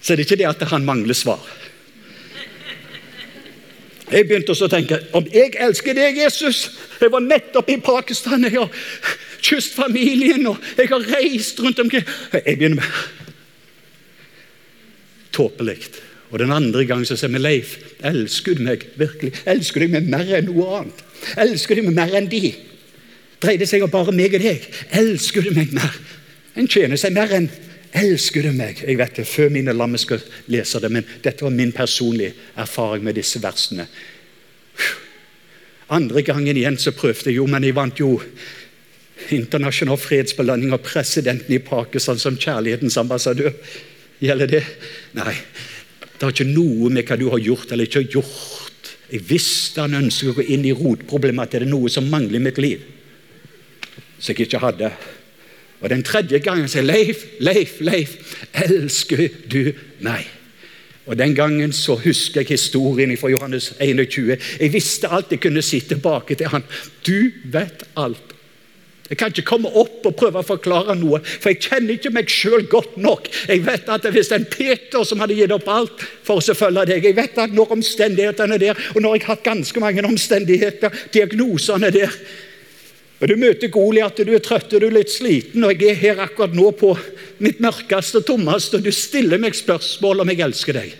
[0.07, 1.41] så er det ikke det at han mangler svar.
[4.07, 6.69] Jeg begynte også å tenke om jeg elsker deg, Jesus
[7.01, 8.45] Jeg var nettopp i Pakistan.
[8.47, 8.69] Jeg har
[9.43, 12.87] kysset familien, og jeg har reist rundt omkring Jeg begynner med
[15.35, 15.91] Tåpelig.
[16.31, 19.35] Og den andre gangen så sier vi Leif, elsker du meg virkelig?
[19.43, 21.03] Elsker du meg mer enn noe annet?
[21.43, 22.55] Elsker du meg mer enn de?
[23.43, 24.71] Dreier det seg om bare meg og deg?
[25.03, 25.99] Elsker du meg mer?
[26.55, 27.51] En tjener seg mer enn
[27.97, 28.83] Elsker du meg?
[28.83, 33.03] Jeg vet det, Før mine lammer skal lese det, men dette var min personlige erfaring
[33.05, 33.87] med disse versene.
[35.89, 38.17] Andre gangen igjen så prøvde jeg jo, men jeg vant jo
[39.33, 43.55] internasjonal fredsbelønning av presidenten i Pakistan som kjærlighetens ambassadør.
[44.21, 44.63] Gjelder det?
[45.17, 45.33] Nei.
[46.17, 48.93] Det har ikke noe med hva du har gjort eller ikke har gjort.
[49.07, 52.41] Jeg visste han ønsket å gå inn i rotproblemet, at det er noe som mangler
[52.41, 52.83] i mitt liv.
[54.17, 54.91] Som jeg ikke hadde.
[55.81, 58.17] Og Den tredje gangen sier Leif, Leif, Leif,
[58.65, 60.25] elsker du meg?
[61.07, 64.37] Og Den gangen så husker jeg historien fra Johannes 21.
[64.59, 66.65] Jeg visste alt jeg kunne si tilbake til han.
[67.07, 68.33] Du vet alt.
[69.07, 72.31] Jeg kan ikke komme opp og prøve å forklare noe, for jeg kjenner ikke meg
[72.31, 73.29] sjøl godt nok.
[73.47, 77.07] Jeg vet at Hvis en Peter som hadde gitt opp alt for å følge deg
[77.07, 80.91] Jeg vet at når omstendighetene er der, og når jeg har hatt ganske mange omstendigheter,
[81.15, 82.19] diagnosene er der,
[83.17, 86.01] og Du møter Goliat, du er trøtt og du er litt sliten, og jeg er
[86.01, 86.91] her akkurat nå på
[87.41, 90.93] mitt mørkeste og tommeste, og du stiller meg spørsmål om jeg elsker deg.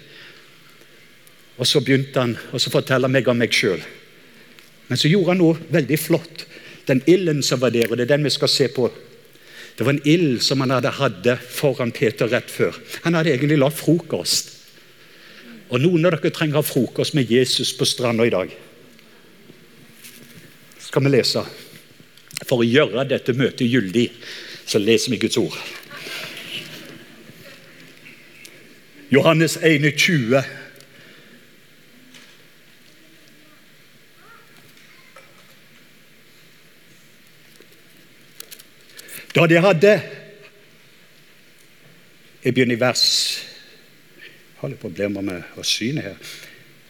[1.58, 3.82] Og Så begynte han å fortelle meg om meg sjøl.
[4.88, 6.46] Men så gjorde han noe veldig flott.
[6.88, 8.90] Den ilden som var der, og det er den vi skal se på.
[9.78, 12.78] Det var en ild som han hadde hadde foran Peter rett før.
[13.04, 14.54] Han hadde egentlig lagd frokost.
[15.70, 18.54] Og Noen av dere trenger å ha frokost med Jesus på stranda i dag.
[20.82, 21.44] Skal vi lese?
[22.46, 24.12] For å gjøre dette møtet gyldig,
[24.68, 25.58] så leser vi Guds ord.
[29.10, 30.44] Johannes 21.
[39.38, 39.92] Da de hadde
[42.44, 43.04] Jeg begynner i vers
[44.18, 46.16] Jeg har litt problemer med å syne her.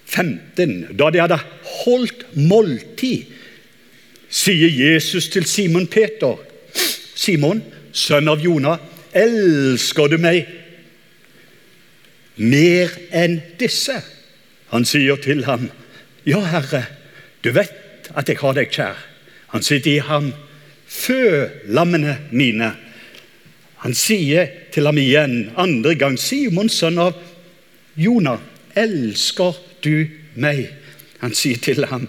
[0.08, 0.96] 15.
[0.98, 1.40] Da de hadde
[1.84, 3.37] holdt måltid
[4.30, 6.38] sier Jesus til Simon Peter.
[7.16, 8.80] Simon, sønn av Jonah,
[9.16, 10.48] elsker du meg
[12.38, 13.98] mer enn disse?
[14.74, 15.70] Han sier til ham,
[16.28, 16.84] Ja, Herre,
[17.44, 19.00] du vet at jeg har deg kjær.
[19.54, 20.34] Han sier til ham,
[20.88, 22.72] Fø lammene mine.
[23.84, 27.18] Han sier til ham igjen, andre gang, Simon, sønn av
[28.00, 28.40] Jonah,
[28.78, 30.08] elsker du
[30.40, 30.70] meg?
[31.20, 32.08] Han sier til ham,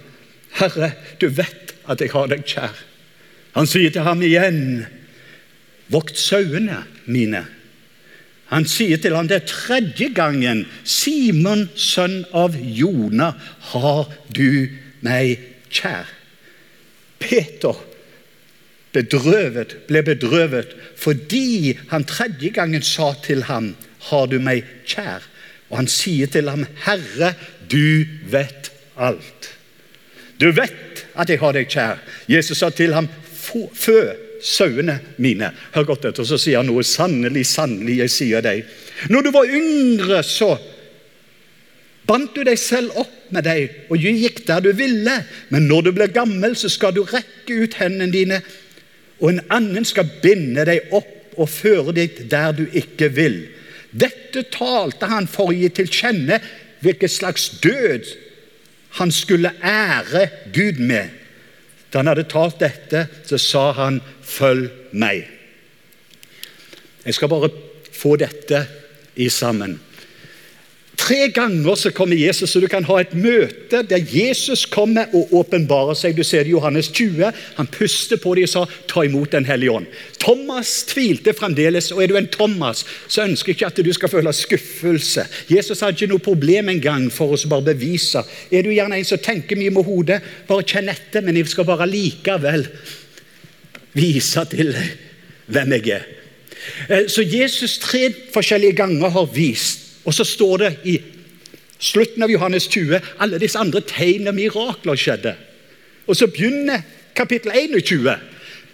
[0.58, 2.74] Herre, du vet at jeg har deg kjær.
[3.56, 4.84] Han sier til ham igjen,
[5.92, 7.44] vokt sauene mine.
[8.52, 13.32] Han sier til ham det er tredje gangen, Simon, sønn av Jona,
[13.72, 14.68] har du
[15.04, 15.40] meg
[15.72, 16.08] kjær?
[17.18, 17.76] Peter
[18.94, 23.74] bedrøvet, ble bedrøvet fordi han tredje gangen sa til ham,
[24.08, 25.24] har du meg kjær?
[25.68, 27.34] Og han sier til ham, Herre,
[27.68, 29.50] du vet alt.
[30.40, 32.00] Du vet at jeg har deg kjær.
[32.30, 33.08] Jesus sa til ham,
[33.74, 33.98] fø
[34.44, 35.50] sauene mine.
[35.74, 36.84] Hør godt etter, så sier han noe.
[36.86, 38.66] Sannelig, sannelig, jeg sier deg.
[39.10, 40.54] Når du var yngre, så
[42.08, 45.18] bandt du deg selv opp med deg, og gikk der du ville.
[45.52, 48.40] Men når du blir gammel, så skal du rekke ut hendene dine,
[49.18, 53.40] og en annen skal binde deg opp og føre deg der du ikke vil.
[53.90, 56.38] Dette talte han for å gi til kjenne
[56.84, 58.06] hvilken slags død
[58.98, 61.08] han skulle ære Gud med.
[61.92, 65.28] Da han hadde talt dette, så sa han, 'Følg meg'.
[67.06, 67.50] Jeg skal bare
[67.92, 68.66] få dette
[69.16, 69.80] i sammen.
[71.08, 75.30] Tre ganger så kommer Jesus, så du kan ha et møte der Jesus kommer og
[75.40, 76.18] åpenbarer seg.
[76.18, 77.30] Du ser det i Johannes 20.
[77.56, 79.86] Han puster på dem og sa 'ta imot Den hellige ånd'.
[80.20, 84.08] Thomas tvilte fremdeles, og er du en Thomas, så ønsker jeg ikke at du skal
[84.08, 85.24] føle skuffelse.
[85.48, 88.22] Jesus hadde ikke noe problem engang for oss å bare bevise.
[88.52, 91.64] Er du gjerne en som tenker mye med hodet, bare kjenn etter, men jeg skal
[91.64, 92.68] bare likevel
[93.94, 94.76] vise til
[95.46, 96.06] hvem jeg er.
[96.90, 100.96] Eh, så Jesus tre forskjellige ganger har vist og så står det i
[101.78, 105.34] slutten av Johannes 20 alle disse andre tegnene og mirakler skjedde.
[106.08, 108.08] Og så begynner kapittel 21.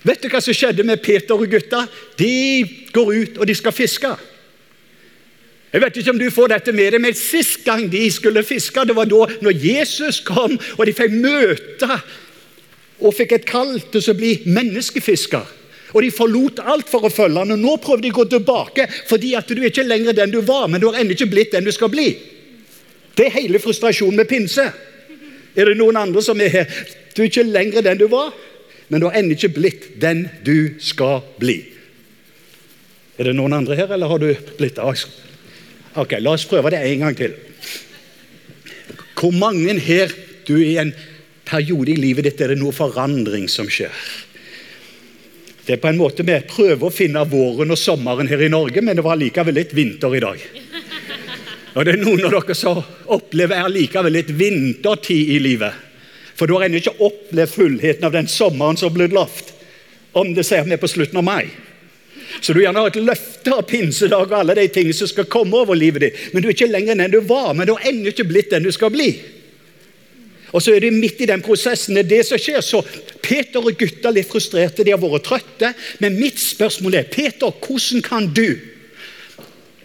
[0.05, 1.87] Vet du hva som skjedde med Peter og gutta?
[2.21, 2.63] De
[2.95, 4.13] går ut, og de skal fiske.
[5.75, 8.85] Jeg vet ikke om du får dette med deg, men Sist gang de skulle fiske,
[8.87, 11.99] det var da når Jesus kom, og de fikk møte
[13.03, 15.49] og fikk et kall til å bli menneskefisker.
[15.95, 18.89] Og de forlot alt for å følge han, og nå prøver de å gå tilbake
[19.07, 21.55] fordi at du er ikke lenger den du var, men du har ennå ikke blitt
[21.55, 22.09] den du skal bli.
[23.15, 24.65] Det er hele frustrasjonen med pinse.
[25.55, 26.81] Er det noen andre som er her?
[27.15, 28.35] Du er ikke lenger den du var,
[28.91, 31.61] men du har ennå ikke blitt den du skal bli.
[33.15, 34.83] Er det noen andre her, eller har du blitt?
[34.83, 37.39] Ok, La oss prøve det en gang til.
[39.15, 40.11] Hvor mange her
[40.49, 40.91] du i en
[41.47, 43.95] periode i livet ditt er det noe forandring som skjer?
[45.67, 48.83] Det er på en måte Vi prøver å finne våren og sommeren her i Norge,
[48.85, 50.45] men det var likevel litt vinter i dag.
[51.75, 52.83] Og det er noen av dere som
[53.17, 55.75] opplever allikevel litt vintertid i livet.
[56.35, 59.53] For du har ennå ikke opplevd fullheten av den sommeren som ble lovt.
[60.15, 61.49] Om det ser vi på slutten av mai.
[62.41, 65.57] Så du gjerne har et løfte av pinsedag og alle de tingene som skal komme
[65.59, 66.21] over livet ditt.
[66.33, 68.67] Men du er ikke lenger enn du var, men du har ennå ikke blitt den
[68.67, 69.13] du skal bli.
[70.55, 71.97] Og så er det midt i den prosessen.
[71.99, 72.63] Det er det som skjer.
[72.63, 72.81] Så
[73.25, 75.73] Peter og gutta er litt frustrerte, de har vært trøtte.
[76.03, 78.47] Men mitt spørsmål er, Peter, hvordan kan du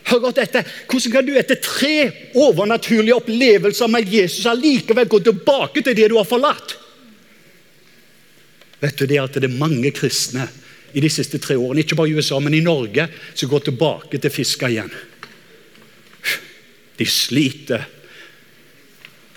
[0.09, 0.65] Hør godt etter.
[0.89, 6.15] Hvordan kan du etter tre overnaturlige opplevelser med Jesus allikevel gå tilbake til det du
[6.17, 6.73] har forlatt?
[8.81, 10.47] Vet du det at det er mange kristne
[10.97, 13.05] i de siste tre årene, ikke bare i USA, men i Norge,
[13.37, 14.89] som går tilbake til fiska igjen?
[16.97, 17.85] De sliter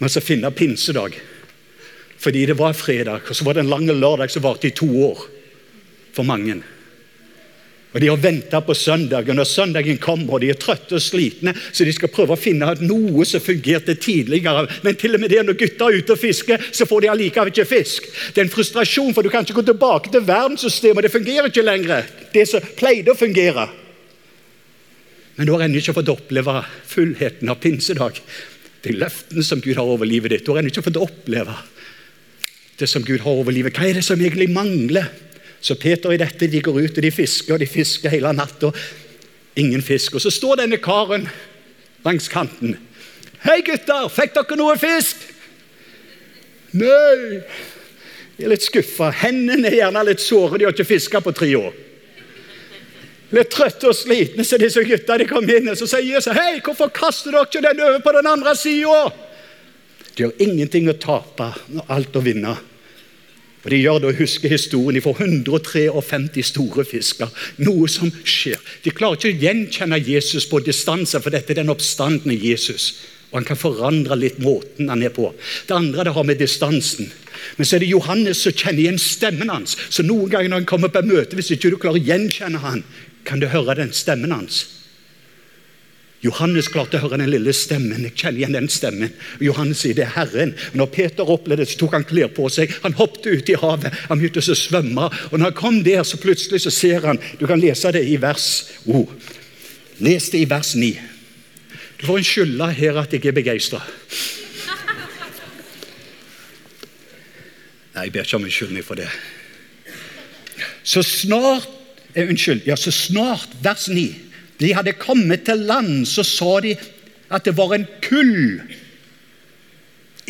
[0.02, 1.14] men så finne pinsedag.
[2.18, 4.88] Fordi det var fredag, og så var det en lang lørdag som varte i to
[5.06, 5.20] år
[6.14, 6.56] for mange.
[7.92, 11.54] Og De har venta på søndagen, og søndagen kommer, og de er trøtte og slitne,
[11.70, 14.64] så de skal prøve å finne noe som fungerte tidligere.
[14.82, 17.52] Men til og med det når gutta er ute og fisker, så får de allikevel
[17.52, 18.08] ikke fisk.
[18.32, 21.06] Det er en frustrasjon, for du kan ikke gå tilbake til verdenssystemet.
[21.06, 23.68] Det fungerer ikke lenger, det som pleide å fungere.
[25.36, 26.58] Men du har ennå ikke fått oppleve
[26.90, 28.18] fullheten av pinsedag
[28.82, 30.44] de løftene som Gud har over livet ditt.
[30.46, 31.54] Du har ennå ikke fått oppleve
[32.80, 33.76] det som Gud har over livet.
[33.76, 35.10] Hva er det som egentlig mangler?
[35.62, 38.72] Så Peter og dette, de går ut og de fisker, og de fisker hele natta.
[39.60, 40.16] Ingen fisk.
[40.16, 41.28] Og så står denne karen
[42.02, 42.74] langs kanten.
[43.42, 44.08] 'Hei, gutter!
[44.10, 45.28] Fikk dere noe fisk?'
[46.72, 47.42] Nei.
[48.38, 49.10] De er litt skuffa.
[49.12, 50.58] Hendene er gjerne litt såre.
[50.58, 51.74] De har ikke fiska på tre år
[53.36, 56.60] litt trøtte og slitne, så disse gutta de kom inn og så sier Jesus hei,
[56.64, 58.98] hvorfor kaster dere ikke den over på den andre sida?
[60.12, 62.52] De har ingenting å tape og alt å vinne.
[63.62, 64.96] Og De gjør det å huske historien.
[64.98, 67.30] De får 153 store fisker.
[67.62, 68.58] Noe som skjer.
[68.82, 72.92] De klarer ikke å gjenkjenne Jesus på distanse, for dette er den oppstandende Jesus.
[73.30, 75.30] Og Han kan forandre litt måten han er på.
[75.66, 77.08] Det andre det har med distansen.
[77.56, 79.76] Men så er det Johannes som kjenner igjen stemmen hans.
[79.88, 82.82] Så noen ganger når han kommer på møte, hvis ikke du klarer å gjenkjenne han,
[83.24, 84.64] kan du høre den stemmen hans?
[86.22, 88.04] Johannes klarte å høre den lille stemmen.
[88.06, 89.10] Jeg kjenner igjen den stemmen.
[89.42, 90.52] Johannes sier det er Herren.
[90.78, 92.70] Når Peter opplevde det, så tok han klær på seg.
[92.84, 93.96] Han hoppet ut i havet.
[94.06, 95.08] Han begynte å svømme.
[95.32, 98.20] Og når han kom der, så plutselig så ser han Du kan lese det i
[98.22, 98.46] vers
[98.86, 99.10] oh.
[100.02, 100.92] Les det i vers 9.
[101.98, 103.82] Du får en skylde her at jeg er begeistra.
[107.92, 109.10] Nei, jeg ber ikke om unnskyldning for det.
[110.86, 111.81] Så snart
[112.14, 112.66] eh, Unnskyld.
[112.66, 114.14] Ja, så snart, vers 9
[114.58, 116.76] De hadde kommet til land, så sa de
[117.32, 118.60] at det var en kull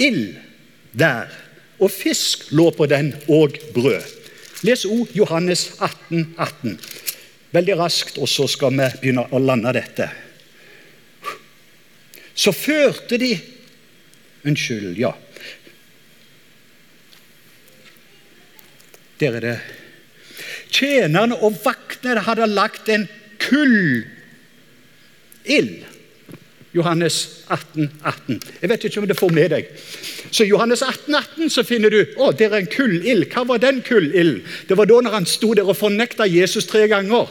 [0.00, 0.38] ild
[0.96, 1.28] der.
[1.82, 4.06] Og fisk lå på den, og brød.
[4.62, 6.78] Les O Johannes 18, 18.
[7.52, 10.08] Veldig raskt, og så skal vi begynne å lande dette.
[12.34, 13.34] Så førte de
[14.42, 15.12] Unnskyld, ja.
[19.20, 19.81] Der er det.
[20.72, 23.08] Tjenerne og vaktene hadde lagt en
[23.42, 24.08] kullild.
[26.72, 28.40] Johannes 18, 18.
[28.62, 29.68] Jeg vet ikke om du får med deg.
[30.32, 33.26] Så Johannes 18, 18 så finner du å, det er en kullild.
[33.35, 34.40] Hva var den kullilden?
[34.68, 37.28] Det var da når han sto der og fornekta Jesus tre ganger.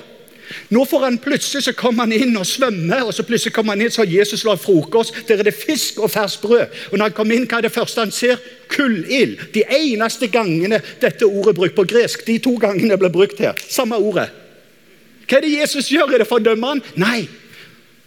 [0.70, 3.86] Nå får han plutselig så kommer han inn og svømmer, og så plutselig kommer han
[3.86, 5.16] inn, så har Jesus lagd frokost.
[5.28, 6.78] Der er det fisk og ferskt brød.
[6.92, 8.42] Og når han kommer inn, hva er det første han ser?
[8.72, 9.38] Kullild.
[9.56, 12.26] De eneste gangene dette ordet er brukt på gresk.
[12.28, 13.58] De to gangene ble brukt her.
[13.68, 14.30] Samme ordet.
[15.28, 16.16] Hva er det Jesus gjør?
[16.16, 16.84] Er det fordømmer han?
[17.00, 17.22] Nei.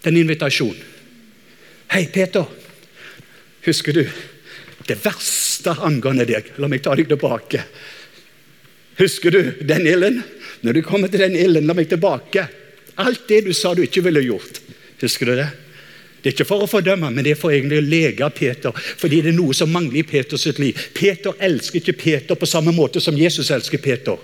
[0.01, 0.77] Det er en invitasjon.
[1.95, 2.45] Hei, Peter.
[3.65, 4.03] Husker du
[4.85, 6.51] det verste angående deg?
[6.61, 7.63] La meg ta deg tilbake.
[8.99, 10.21] Husker du den ilden?
[10.65, 12.47] Når du kommer til den ilden, la meg tilbake.
[13.01, 14.63] Alt det du sa du ikke ville gjort.
[15.03, 15.51] Husker du det?
[16.25, 18.73] Det er ikke for å fordømme, men det er for egentlig å lege Peter.
[18.73, 20.79] Fordi det er noe som mangler i Peters liv.
[20.97, 24.17] Peter elsker ikke Peter på samme måte som Jesus elsker Peter.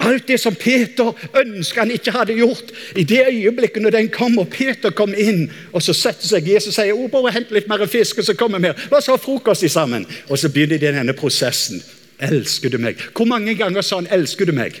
[0.00, 4.38] Alt det som Peter ønska han ikke hadde gjort, i det øyeblikket når den kom,
[4.40, 7.68] og Peter kom inn, og så setter seg Jesus og sier oh, bare hent litt
[7.68, 8.70] mer fisk, og så kommer vi.
[8.72, 8.86] her.
[8.90, 10.06] La oss ha frokost sammen.
[10.28, 11.82] Og så begynner de denne prosessen.
[12.20, 13.00] Elsker du meg?
[13.16, 14.80] Hvor mange ganger sa han 'elsker du meg'?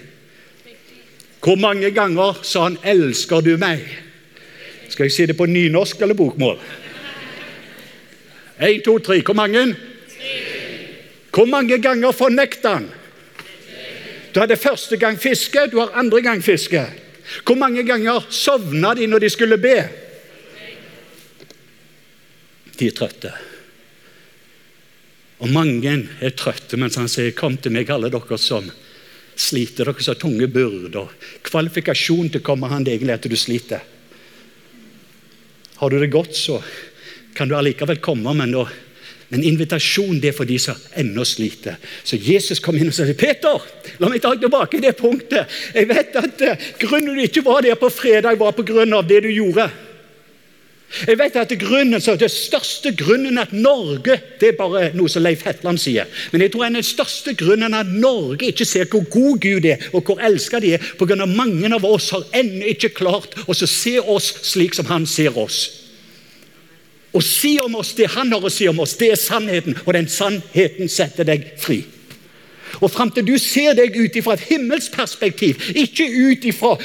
[1.40, 3.88] Hvor mange ganger sa han 'elsker du meg'?
[4.88, 6.58] Skal jeg si det på nynorsk eller bokmål?
[8.60, 9.22] Én, to, tre.
[9.22, 9.76] Hvor mange?
[11.32, 12.90] Hvor mange ganger fornekta han?
[14.34, 16.82] Du hadde første gang fiske, du har andre gang fiske.
[17.46, 19.76] Hvor mange ganger sovna de når de skulle be?
[22.78, 23.32] De er trøtte.
[25.40, 28.70] Og mange er trøtte mens han sier, 'Kom til meg, alle dere som
[29.36, 31.08] sliter, dere som har tunge byrder'.
[31.42, 33.80] Kvalifikasjon til å komme han det egentlig at du sliter.
[35.76, 36.62] Har du det godt, så
[37.34, 38.68] kan du allikevel komme, men da
[39.30, 41.78] men invitasjon det er for de som ennå sliter.
[42.04, 43.62] Så Jesus kom inn og sa 'Peter,
[43.98, 47.74] la meg ta tilbake det punktet.' Jeg vet at uh, Grunnen du ikke var der
[47.74, 49.70] på fredag, var av det du gjorde.
[51.06, 55.22] Jeg vet at grunnen, så Det største grunnen at Norge Det er bare noe som
[55.22, 56.04] Leif Hetland sier.
[56.32, 60.02] Men jeg tror den største grunnen at Norge ikke ser hvor god Gud er, og
[60.02, 61.26] hvor elsket de er, pga.
[61.26, 65.79] mange av oss har ennå ikke klart å se oss slik som han ser oss.
[67.10, 69.94] Å si om oss det han har å si om oss, det er sannheten, og
[69.96, 71.82] den sannheten setter deg fri.
[72.78, 76.76] Og Fram til du ser deg ut ifra et himmelsperspektiv, ikke ut ifra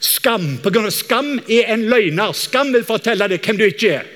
[0.00, 0.56] skam.
[0.64, 2.32] På grunn av skam er en løgner.
[2.32, 4.08] Skam vil fortelle deg hvem du ikke er.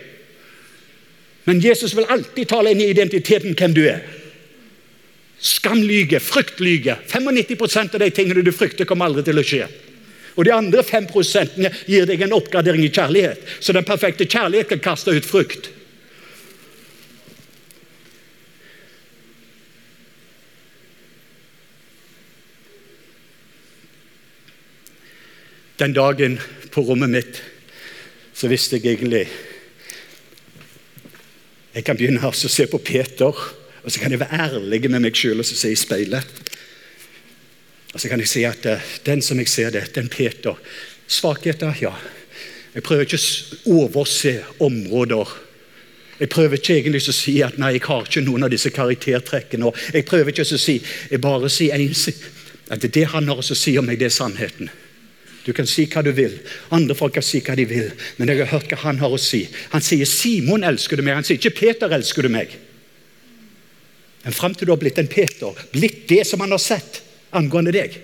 [1.45, 4.01] Men Jesus vil alltid tale inn i identiteten hvem du er.
[5.45, 7.03] Skam lyger, frykt lyger.
[7.11, 9.67] 95% av de tingene du frykter, kommer aldri til å skje.
[10.35, 13.41] Og de andre 5% gir deg en oppgradering i kjærlighet.
[13.61, 15.71] Så den perfekte kjærlighet kan kaste ut frukt.
[25.79, 26.39] Den dagen
[26.71, 27.43] på rommet mitt
[28.35, 29.27] så visste jeg egentlig
[31.75, 35.19] Jeg kan begynne å se på Peter, og så kan jeg være ærlig med meg
[35.19, 36.54] sjøl og se i speilet.
[37.95, 40.59] Og så kan jeg si at uh, den som jeg ser det, den Peter
[41.07, 41.93] Svakheter, ja.
[42.75, 44.33] Jeg prøver ikke å overse
[44.65, 45.35] områder.
[46.19, 49.71] Jeg prøver ikke egentlig å si at nei, jeg har ikke noen av disse karaktertrekkene.
[49.95, 51.85] Jeg prøver ikke å si jeg bare sier
[52.75, 54.73] at det han har å si om meg, det er sannheten.
[55.45, 56.39] Du kan si hva du vil.
[56.73, 57.91] Andre folk kan si hva de vil.
[58.17, 59.45] Men jeg har hørt hva han har å si.
[59.75, 62.57] Han sier 'Simon, elsker du meg?' Han sier ikke 'Peter, elsker du meg?'
[64.25, 67.04] Men fram til du har blitt en Peter, blitt det som han har sett,
[67.37, 67.97] angående deg.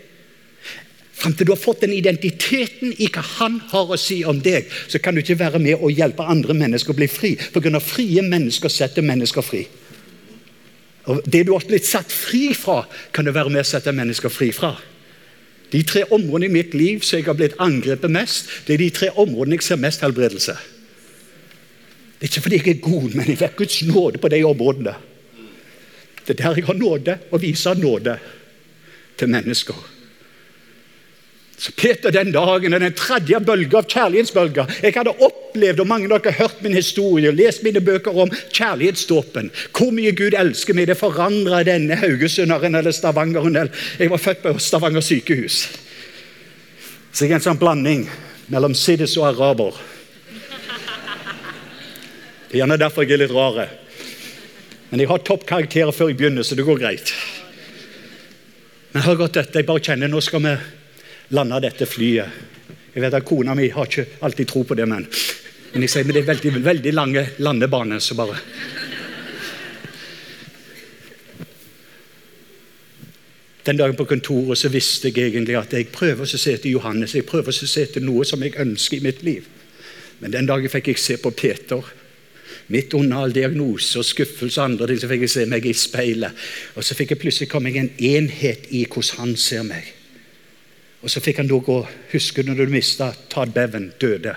[1.20, 4.70] Fram til du har fått den identiteten i hva han har å si om deg,
[4.88, 7.34] så kan du ikke være med og hjelpe andre mennesker å bli fri.
[7.36, 7.80] Pga.
[7.84, 9.66] frie mennesker setter mennesker fri.
[11.10, 14.32] Og Det du har blitt satt fri fra, kan du være med å sette mennesker
[14.32, 14.76] fri fra.
[15.70, 18.90] De tre områdene i mitt liv som jeg har blitt angrepet mest, det er de
[18.90, 20.56] tre områdene jeg ser mest helbredelse.
[22.16, 24.96] Det er ikke fordi jeg er god, men jeg vet Guds nåde på de områdene.
[26.26, 28.18] Det er der jeg har nåde, og viser nåde
[29.20, 29.78] til mennesker.
[31.60, 34.70] Så Peter den dagen er den tredje bølga av kjærlighetsbølger.
[34.80, 38.16] Jeg hadde opplevd, og mange av dere har hørt min historie, og lest mine bøker
[38.16, 39.50] om kjærlighetsdåpen.
[39.76, 40.88] Hvor mye Gud elsker meg.
[40.88, 43.68] Det forandra denne haugesunderen eller stavangeren.
[44.00, 45.66] Jeg var født på Stavanger sykehus.
[47.12, 48.06] Så jeg er en sånn blanding
[48.48, 49.76] mellom siddis og araber.
[52.48, 53.60] Det er gjerne derfor jeg er litt rar.
[54.88, 57.12] Men jeg har toppkarakterer før jeg begynner, så det går greit.
[58.92, 60.54] Men hør godt dette, jeg bare kjenner nå skal vi
[61.36, 62.40] lande dette flyet
[62.90, 65.04] Jeg vet at Kona mi har ikke alltid tro på det, men,
[65.72, 68.02] men jeg sier men det er veldig, veldig lange landebaner.
[68.02, 68.38] så bare...
[73.62, 77.14] Den dagen på kontoret så visste jeg egentlig at jeg prøver å se til Johannes,
[77.14, 79.46] jeg prøver å se til noe som jeg ønsker i mitt liv.
[80.18, 81.84] Men den dagen fikk jeg se på Peter.
[82.70, 85.74] Midt under all diagnose og skuffelse og andre ting, så fikk jeg se meg i
[85.74, 86.50] speilet.
[86.78, 89.88] Og så fikk jeg plutselig komme meg en enhet i hvordan han ser meg.
[91.00, 91.78] Og så fikk han da gå
[92.12, 94.36] Husker når du mista Todd Bevan, døde?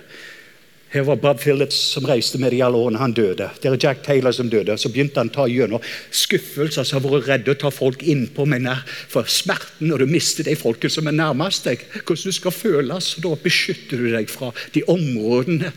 [0.94, 3.00] Her var Bob Phillips som reiste med de alle årene.
[3.02, 3.48] Han døde.
[3.62, 4.76] Det er Jack Taylor som døde.
[4.78, 5.82] Så begynte han å ta gjennom
[6.14, 8.70] skuffelser som har vært redde å ta folk innpå med
[9.10, 11.82] for smerten når du mister de folkene som er nærmest deg.
[11.96, 13.10] Hvordan du skal føles.
[13.26, 15.74] Da beskytter du deg fra de områdene.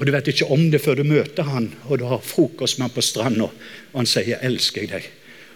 [0.00, 2.88] Og Du vet ikke om det før du møter han, og du har frokost med
[2.88, 3.50] han på stranda,
[3.92, 5.10] og han sier 'jeg elsker deg'.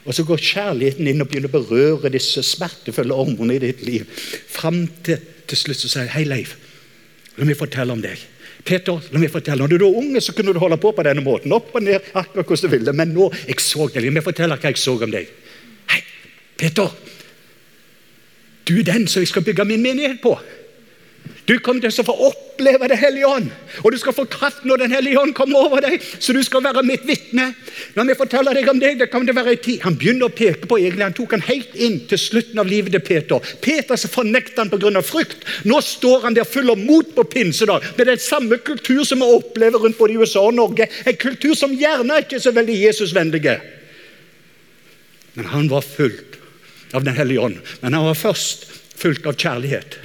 [0.05, 4.05] Og Så går kjærligheten inn og begynner å berøre disse smertefulle ormene i ditt liv.
[4.49, 6.57] Fram til til slutt så sier 'Hei, Leif'.
[7.37, 8.19] La meg fortelle om deg.
[8.65, 11.25] Peter, la meg fortelle, Når du var unge, så kunne du holde på på denne
[11.25, 11.53] måten.
[11.53, 12.93] opp og ned, akkurat hvordan du ville.
[12.93, 14.05] Men nå jeg så deg.
[14.05, 15.29] La meg fortelle hva jeg så om deg.
[15.89, 16.03] Hei,
[16.57, 16.91] Peter.
[18.65, 20.39] Du er den som jeg skal bygge min menighet på.
[21.45, 23.51] Du kommer til å få oppleve Det hellige ånd.
[23.83, 26.63] Og du skal få kraft når Den hellige ånd kommer over deg, så du skal
[26.65, 27.51] være mitt vitne.
[27.97, 28.97] Når vi forteller deg om deg.
[29.01, 29.83] Det kommer til å være en tid.
[29.85, 32.95] Han begynner å peke på egentlig, Han tok han helt inn til slutten av livet
[32.97, 33.53] til Peter.
[33.61, 35.03] Peter så fornekter han pga.
[35.03, 35.45] frykt.
[35.65, 37.85] Nå står han der full av mot på pinsedag.
[37.99, 40.89] Med den samme kultur som vi opplever rundt både i USA og Norge.
[41.05, 43.61] En kultur som gjerne ikke er så veldig Jesusvennlige.
[45.35, 46.41] Men han var fullt
[46.95, 47.59] av Den hellige ånd.
[47.81, 49.99] Men han var først fullt av kjærlighet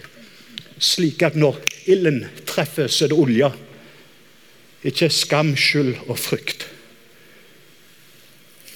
[0.79, 1.59] slik at når
[1.91, 3.51] ilden treffer, så er det olje.
[4.87, 6.67] Ikke skam, skyld og frykt.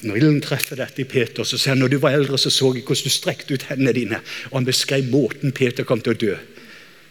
[0.03, 2.73] Når ilden treffer dette i Peter, så sier han når du var eldre, så så
[2.75, 4.19] jeg hvordan du strekte ut hendene dine.
[4.51, 6.33] Og han beskrev måten Peter kom til å dø.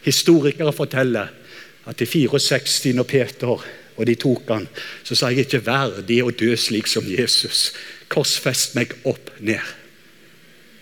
[0.05, 1.32] Historikere forteller
[1.88, 3.64] at i 64, når Peter
[3.97, 4.68] og de tok han,
[5.05, 7.70] så sa jeg ikke verdig å dø slik som Jesus.
[8.12, 9.61] Korsfest meg opp ned.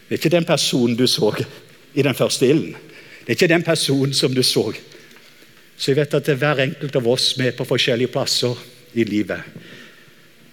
[0.09, 1.31] Det er ikke den personen du så
[1.95, 2.75] i den første ilden.
[3.31, 4.65] Det er ikke den personen som du så.
[5.79, 8.59] Så jeg vet at det er hver enkelt av oss med på forskjellige plasser
[8.99, 9.47] i livet.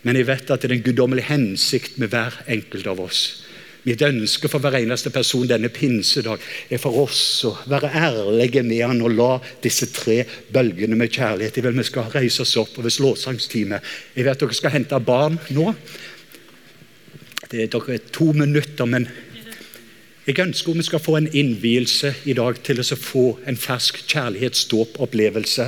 [0.06, 3.24] Men jeg vet at det er en guddommelig hensikt med hver enkelt av oss.
[3.82, 8.86] Mitt ønske for hver eneste person denne pinsedag er for oss å være ærlige med
[8.86, 9.32] han og la
[9.64, 10.22] disse tre
[10.54, 13.82] bølgene med kjærlighet Jeg vil vi skal reise oss opp over slåsangstime.
[14.14, 15.74] Jeg vet dere skal hente barn nå.
[17.50, 19.10] Det er dere to minutter, men
[20.28, 24.02] jeg ønsker om vi skal få en innvielse i dag til å få en fersk
[24.12, 25.68] kjærlighetsdåpopplevelse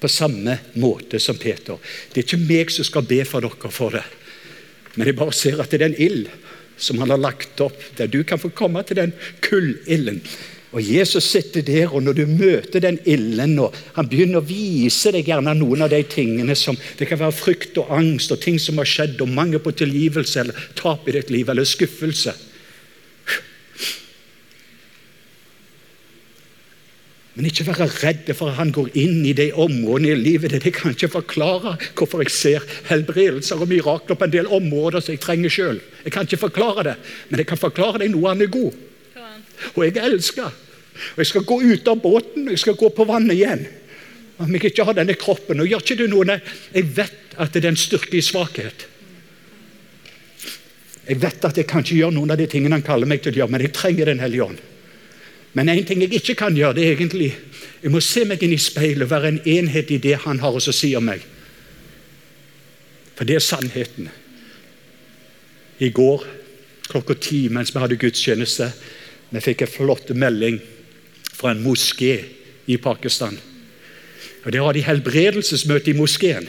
[0.00, 1.76] på samme måte som Peter.
[2.08, 4.06] Det er ikke meg som skal be for dere for det,
[4.96, 6.30] men jeg bare ser at det er den ild
[6.80, 9.12] som han har lagt opp, der du kan få komme til den
[9.44, 10.22] kullilden.
[10.70, 15.10] Og Jesus sitter der, og når du møter den ilden, og han begynner å vise
[15.12, 18.56] deg gjerne noen av de tingene som Det kan være frykt og angst og ting
[18.62, 22.32] som har skjedd, og mangel på tilgivelse eller tap i ditt liv, eller skuffelse.
[27.40, 30.60] Men ikke være redd for at han går inn i de områdene i livet der
[30.60, 35.14] Jeg kan ikke forklare hvorfor jeg ser helbredelser og mirakler på en del områder som
[35.14, 35.78] jeg trenger sjøl.
[36.04, 36.94] Jeg kan ikke forklare det,
[37.30, 38.76] men jeg kan forklare deg noe han er god.
[39.72, 40.52] Og jeg elsker.
[40.52, 43.64] Og jeg skal gå ut av båten og jeg skal gå på vannet igjen.
[44.36, 45.64] Om jeg ikke har denne kroppen.
[45.64, 46.40] Og gjør ikke du noe
[46.74, 48.84] Jeg vet at det er en styrke i svakhet.
[51.08, 53.32] Jeg vet at jeg kan ikke gjøre noen av de tingene han kaller meg til
[53.32, 54.60] å gjøre, men jeg trenger Den hellige ånd.
[55.52, 57.32] Men en ting jeg ikke kan gjøre, det er egentlig
[57.82, 60.52] Jeg må se meg inn i speilet og være en enhet i det han har
[60.52, 61.22] å si om meg.
[63.16, 64.10] For det er sannheten.
[65.80, 66.26] I går
[66.90, 68.68] klokka ti mens vi hadde gudstjeneste,
[69.30, 70.58] vi fikk en flott melding
[71.32, 72.18] fra en moské
[72.68, 73.38] i Pakistan.
[74.44, 76.48] Og Der har de helbredelsesmøte i moskeen.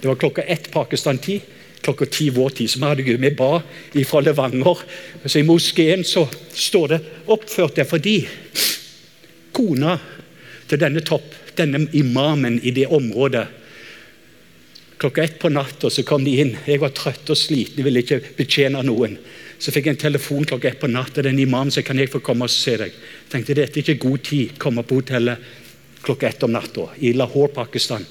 [0.00, 1.40] Det var klokka ett Pakistan-tid
[1.84, 2.70] klokka ti vår tid.
[2.70, 3.20] Så hadde Gud.
[3.20, 3.60] Vi ba
[4.08, 4.84] fra Levanger.
[5.24, 8.22] Så I moskeen så står det oppført der fordi
[9.54, 9.98] kona
[10.68, 13.46] til denne topp, denne imamen i det området
[15.04, 16.52] Klokka ett på natta så kom de inn.
[16.64, 19.18] Jeg var trøtt og sliten, jeg ville ikke betjene noen.
[19.58, 21.20] Så fikk jeg en telefon klokka ett på natta.
[21.20, 22.94] Den imamen sa kan jeg få komme og se deg.
[22.94, 24.54] Jeg tenkte dette er ikke god tid.
[24.62, 25.50] Komme på hotellet
[26.04, 28.06] klokka ett om natta i Lahore, Pakistan.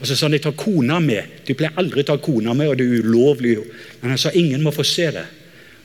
[0.00, 1.40] Og så sa han jeg tar kona med.
[1.46, 3.56] De pleier aldri å ta kona med, og det er ulovlig.
[4.02, 5.24] Men han sa ingen må få se det.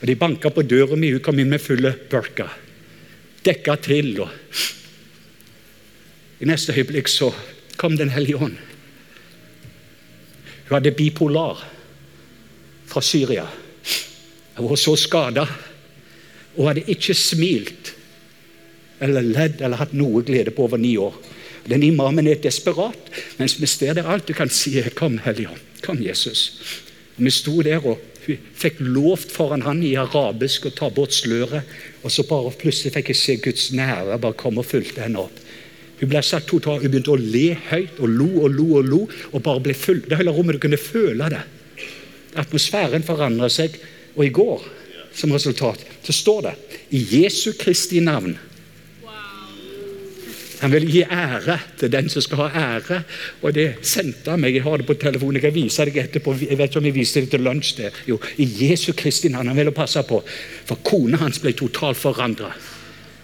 [0.02, 2.50] Og De banka på døra mi, hun kom inn med fulle burka.
[3.46, 4.20] Dekka til.
[4.22, 4.30] og
[6.42, 7.32] I neste øyeblikk så
[7.78, 8.58] kom Den hellige ånd.
[10.68, 11.64] Hun hadde bipolar
[12.88, 13.48] fra Syria.
[14.56, 15.48] Hun var så skada
[16.58, 17.94] og hadde ikke smilt
[19.02, 21.16] eller ledd eller hatt noe glede på over ni år.
[21.70, 25.60] Den imamen er desperat, mens vi står der alt du kan si er 'Kom, Helligånd,
[25.82, 26.52] Kom, Jesus'.
[27.18, 28.00] Vi sto der og
[28.58, 31.64] fikk lovt foran han i arabisk å ta bort sløret.
[32.04, 35.40] Og så bare plutselig fikk jeg se Guds nære bare komme og fulgte henne opp.
[36.00, 39.02] Hun ble satt totalt, hun begynte å le høyt og lo og lo og lo.
[39.32, 40.02] og bare ble full.
[40.02, 41.42] Det hele rommet du kunne føle det.
[42.36, 43.78] Atmosfæren forandret seg.
[44.16, 44.64] Og i går,
[45.14, 46.56] som resultat, så står det
[46.92, 48.38] i Jesu Kristi navn
[50.62, 53.00] han vil gi ære til den som skal ha ære.
[53.42, 54.54] Og det sendte han meg.
[54.54, 55.40] Jeg har det på telefonen.
[55.40, 56.36] Jeg kan vise deg etterpå.
[56.38, 57.72] Jeg vet ikke om jeg viste det til lunsj.
[57.78, 57.90] det.
[58.08, 59.50] Jo, I Jesu Kristi navn.
[59.50, 60.22] Han ville passe på.
[60.70, 62.54] For kona hans ble totalt forandra.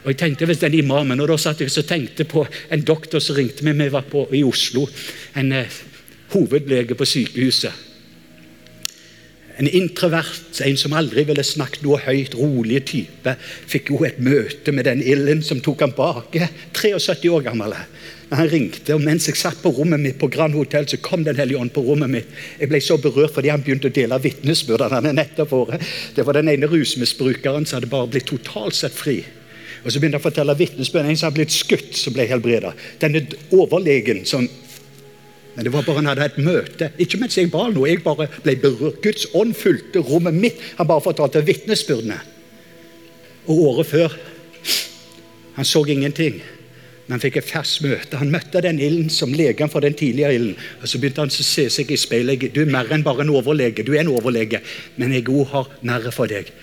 [0.03, 3.19] Og jeg tenkte hvis den imamen, og Da satt jeg og tenkte på en doktor
[3.19, 3.77] som ringte meg.
[3.77, 4.87] Vi var på, i Oslo.
[5.35, 5.77] En eh,
[6.33, 7.86] hovedlege på sykehuset.
[9.57, 13.33] En introvert, en som aldri ville snakket noe høyt, rolig type,
[13.69, 16.49] fikk jo et møte med den ilden som tok ham bake.
[16.77, 17.73] 73 år gammel.
[18.29, 21.39] Han ringte, og mens jeg satt på rommet mitt på Grand Hotel, så kom Den
[21.39, 22.29] hellige ånd på rommet mitt.
[22.59, 24.83] Jeg ble så berørt fordi han begynte å dele vitnesbyrd.
[26.15, 29.23] Det var den ene rusmisbrukeren som hadde bare blitt totalt sett fri.
[29.85, 31.07] Og Så begynte han å fortelle vitnesbyrd.
[31.07, 32.73] En som hadde blitt skutt, som ble helbreda.
[32.99, 33.23] Denne
[33.55, 34.49] overlegen som
[35.57, 36.91] men det var bare han hadde et møte.
[37.01, 38.99] Ikke mens jeg ba noe, jeg bare ble berørt.
[39.01, 40.59] Guds ånd fulgte rommet mitt.
[40.77, 42.19] Han bare fortalte vitnesbyrdene.
[43.49, 44.19] Og året før
[45.57, 46.35] Han så ingenting,
[47.07, 48.19] men han fikk et ferskt møte.
[48.21, 50.53] Han møtte den ilden som legen for den tidligere ilden.
[50.83, 52.45] Og Så begynte han å se seg i speilet.
[52.53, 53.81] Du er mer enn bare en overlege.
[53.81, 54.61] Du er en overlege,
[54.97, 56.53] men jeg òg har mer for deg.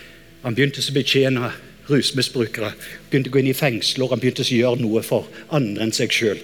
[0.45, 1.51] Han begynte å betjene
[1.91, 2.71] rusmisbrukere.
[3.11, 4.15] Begynte å gå inn i fengsler.
[4.15, 6.39] Han begynte å gjøre noe for andre enn seg sjøl.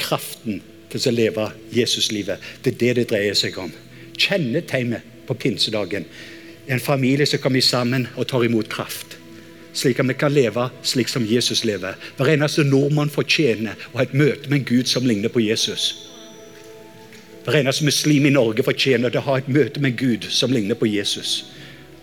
[0.00, 0.62] Kraften
[1.00, 2.42] til å leve Jesuslivet.
[2.62, 3.72] Det er det det dreier seg om.
[4.18, 6.04] Kjennetegnet på pinsedagen
[6.66, 9.16] en familie som kommer sammen og tar imot kraft.
[9.74, 11.96] Slik at vi kan leve slik som Jesus lever.
[12.16, 15.92] Hver eneste nordmann fortjener å ha et møte med en Gud som ligner på Jesus.
[17.42, 20.78] Hver eneste muslim i Norge fortjener å ha et møte med en Gud som ligner
[20.78, 21.42] på Jesus.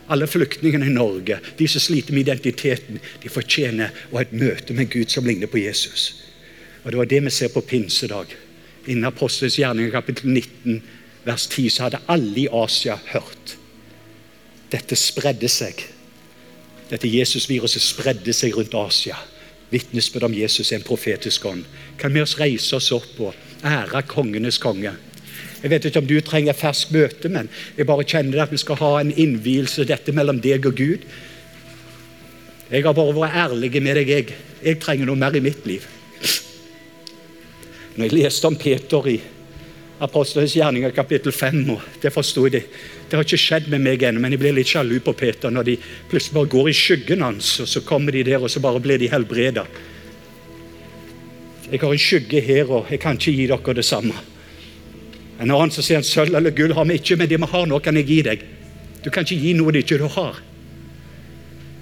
[0.10, 4.74] Alle flyktningene i Norge, de som sliter med identiteten, de fortjener å ha et møte
[4.74, 6.26] med en Gud som ligner på Jesus.
[6.84, 8.34] Og Det var det vi ser på pinsedag
[8.90, 10.82] innen Apostelens gjerninger kapittel 19
[11.26, 13.56] vers 10, så hadde alle i Asia hørt.
[14.72, 15.82] Dette spredde seg.
[16.90, 19.18] Dette Jesusviruset spredde seg rundt Asia.
[19.70, 21.66] Vitnesbyrd om Jesus er en profetisk ånd.
[22.02, 24.96] Kan vi oss reise oss opp og ære kongenes konge?
[25.60, 28.80] Jeg vet ikke om du trenger fersk møte, men jeg bare kjenner at vi skal
[28.80, 31.06] ha en innvielse dette mellom deg og Gud.
[32.70, 34.14] Jeg har bare vært ærlig med deg.
[34.14, 35.86] Jeg, jeg trenger noe mer i mitt liv.
[37.96, 39.20] Når jeg leste om Peter i
[40.00, 42.62] Apostelens gjerninger kapittel 5, og det forsto jeg det.
[43.10, 45.68] Det har ikke skjedd med meg ennå, men jeg blir litt sjalu på Peter når
[45.68, 45.76] de
[46.12, 49.02] plutselig bare går i skyggen hans, og så kommer de der, og så bare blir
[49.02, 49.66] de helbreda.
[51.70, 54.16] Jeg har en skygge her, og jeg kan ikke gi dere det samme.
[55.40, 57.80] En annen som sier sølv eller gull har vi ikke, men det vi har nå,
[57.84, 58.46] kan jeg gi deg.
[59.04, 60.40] Du kan ikke gi noe det ikke du har.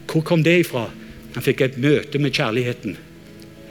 [0.09, 0.87] Hvor kom det ifra?
[1.35, 2.97] Han fikk et møte med kjærligheten.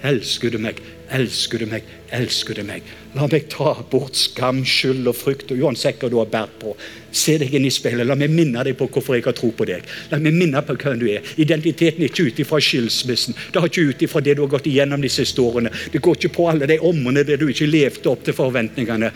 [0.06, 0.78] Elsker du meg?
[1.10, 1.86] Elsker du meg?
[2.14, 2.86] Elsker du meg?
[3.16, 6.74] La meg ta bort skam, skyld og frykt, og uansett hva du har båret på.
[7.10, 8.06] Se deg inn i speilet.
[8.06, 9.86] La meg minne deg på hvorfor jeg har tro på deg.
[10.12, 11.26] La meg minne på hvem du er.
[11.42, 13.38] Identiteten er ikke ut ifra skilsmissen.
[13.50, 15.72] Det har ikke ut ifra det du har gått igjennom de siste årene.
[15.92, 19.10] Det går ikke på alle de ommene der du ikke levde opp til forventningene.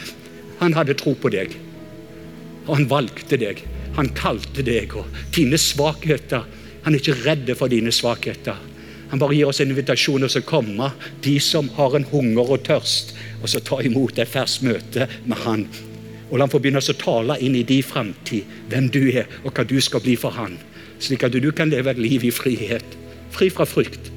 [0.62, 1.54] Han hadde tro på deg.
[2.66, 3.62] Og han valgte deg.
[3.98, 4.96] Han kalte deg.
[4.98, 8.56] Og dine svakheter Han er ikke redd for dine svakheter.
[9.10, 10.90] Han bare gir oss en invitasjon til å komme,
[11.24, 15.42] de som har en hunger og tørst, og så ta imot et ferskt møte med
[15.44, 15.66] Han.
[16.30, 19.50] Og La han få begynne å tale inn i din framtid, hvem du er, og
[19.50, 20.58] hva du skal bli for Han.
[21.02, 22.96] Slik at du kan leve et liv i frihet.
[23.34, 24.12] Fri fra frykt.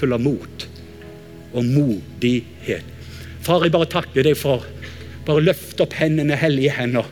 [0.00, 0.68] Full av mot
[1.52, 2.86] og modighet.
[3.44, 4.64] Far, jeg bare takker deg for
[5.26, 7.06] Bare løft opp hendene, hellige hender.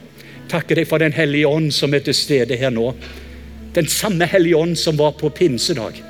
[0.50, 2.88] Takker deg for Den hellige ånd som er til stede her nå.
[3.76, 6.00] Den samme hellige ånd som var på pinsedag.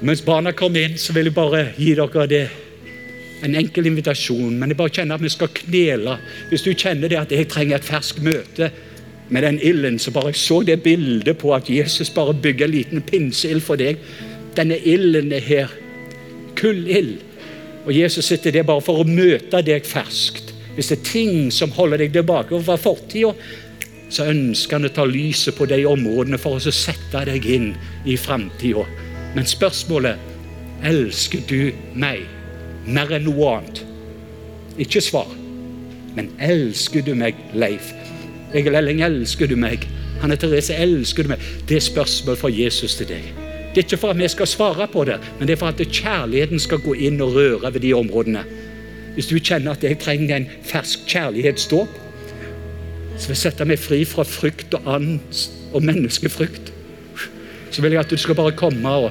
[0.00, 2.44] Mens barna kom inn, så vil jeg bare gi dere det
[3.42, 4.54] en enkel invitasjon.
[4.58, 6.18] Men jeg bare kjenner at vi skal knele.
[6.50, 8.70] Hvis du kjenner det at jeg trenger et ferskt møte
[9.28, 13.02] med den ilden, så bare så det bildet på at Jesus bare bygger en liten
[13.02, 13.98] pinseild for deg.
[14.56, 15.74] Denne ilden er her.
[16.58, 17.18] Kullild.
[17.84, 20.54] Og Jesus sitter der bare for å møte deg ferskt.
[20.76, 23.34] Hvis det er ting som holder deg tilbake fra fortida,
[24.14, 27.72] så ønsker han å ta lyset på de områdene for å sette deg inn
[28.06, 28.86] i framtida.
[29.34, 30.16] Men spørsmålet
[30.86, 32.24] elsker du meg
[32.86, 33.82] mer enn noe annet?
[34.78, 35.30] Ikke svar.
[36.16, 37.92] Men elsker du meg, Leif?
[38.56, 39.84] Egil Elling, elsker du meg?
[40.22, 41.44] Hanne Therese, elsker du meg?
[41.68, 43.26] Det er spørsmål fra Jesus til deg.
[43.74, 45.82] Det er ikke for at vi skal svare på det, men det er for at
[45.82, 48.42] kjærligheten skal gå inn og røre ved de områdene.
[49.14, 52.00] Hvis du kjenner at jeg trenger en fersk kjærlighetsdåp,
[53.18, 56.72] så vil jeg sette meg fri fra frykt og angst og menneskefrykt.
[57.70, 59.10] Så vil jeg at du skal bare komme og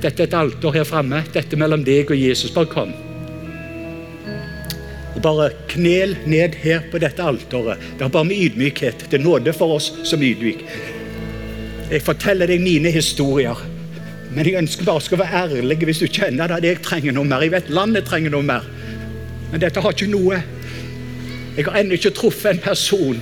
[0.00, 1.18] Dette er et alter her framme.
[1.28, 2.52] Dette er mellom deg og Jesus.
[2.54, 2.94] Bare kom.
[5.12, 7.82] Og Bare knel ned her på dette alteret.
[7.98, 9.04] Det er bare med ydmykhet.
[9.10, 10.64] Det er nåde for oss som ydmyk.
[11.90, 13.60] Jeg forteller deg mine historier.
[14.30, 17.44] Men jeg ønsker bare skal være ærlig hvis du kjenner at jeg trenger noe mer.
[17.44, 18.64] Jeg vet landet trenger noe mer.
[19.50, 20.40] Men dette har ikke noe
[21.56, 23.18] Jeg har ennå ikke truffet en person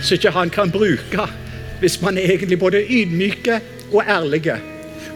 [0.00, 1.26] som ikke han kan bruke
[1.82, 3.58] hvis man er egentlig både ydmyke
[3.90, 4.56] og ærlige.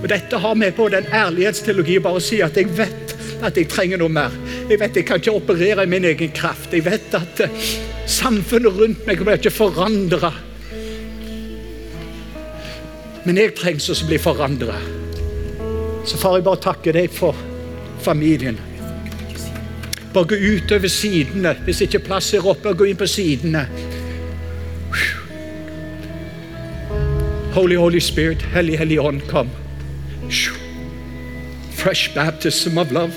[0.02, 3.14] Og Dette har med på den ærlighetsteologi bare å si at jeg vet
[3.44, 4.34] at jeg trenger noe mer.
[4.68, 6.74] Jeg vet jeg kan ikke operere i min egen kraft.
[6.74, 7.64] Jeg vet at uh,
[8.08, 10.32] samfunnet rundt meg blir ikke forandra.
[13.26, 14.78] Men jeg trengs å bli forandra.
[16.06, 17.36] Så far, jeg bare takker deg for
[18.04, 18.58] familien.
[20.14, 21.56] Bare gå utover sidene.
[21.66, 23.66] Hvis ikke plass er oppe, gå inn på sidene.
[27.56, 29.48] Holy, Holy Spirit, Hellig, Hellig Ånd, kom.
[31.72, 33.12] Fresh baptism of love.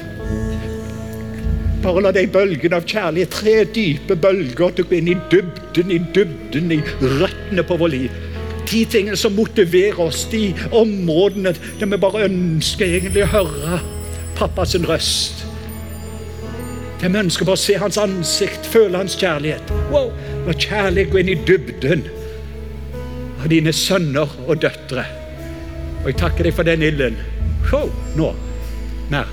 [1.83, 5.91] Bare la de bølgene av kjærlighet, tre dype bølger, til å gå inn i dybden,
[5.91, 6.79] i dybden, i
[7.19, 8.15] røttene på vår liv.
[8.71, 13.81] De tingene som motiverer oss, de områdene der vi bare ønsker egentlig å høre
[14.39, 15.43] pappas røst.
[17.03, 19.75] Der vi ønsker bare å se hans ansikt, føle hans kjærlighet.
[19.91, 20.13] Wow,
[20.47, 22.07] La kjærlighet gå inn i dybden
[23.39, 25.05] av dine sønner og døtre.
[26.01, 27.17] Og jeg takker deg for den ilden.
[28.17, 28.33] Nå.
[29.11, 29.29] Mer.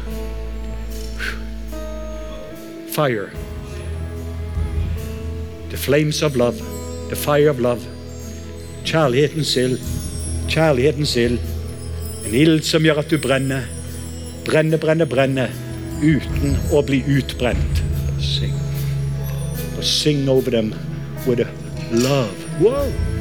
[2.92, 3.28] Fire.
[5.70, 6.62] The flames of love.
[7.10, 7.82] The fire of love.
[8.84, 9.80] Kjærlighetens ild.
[10.48, 11.38] Kjærlighetens ild.
[12.26, 13.66] En ild som gjør at du brenner.
[14.46, 15.52] Brenner, brenner, brenner.
[16.02, 17.82] Uten å bli utbrent.
[18.22, 18.54] Sing.
[19.82, 20.74] Sing over dem
[21.26, 21.50] with a
[21.92, 22.34] love.
[22.60, 23.15] Wow.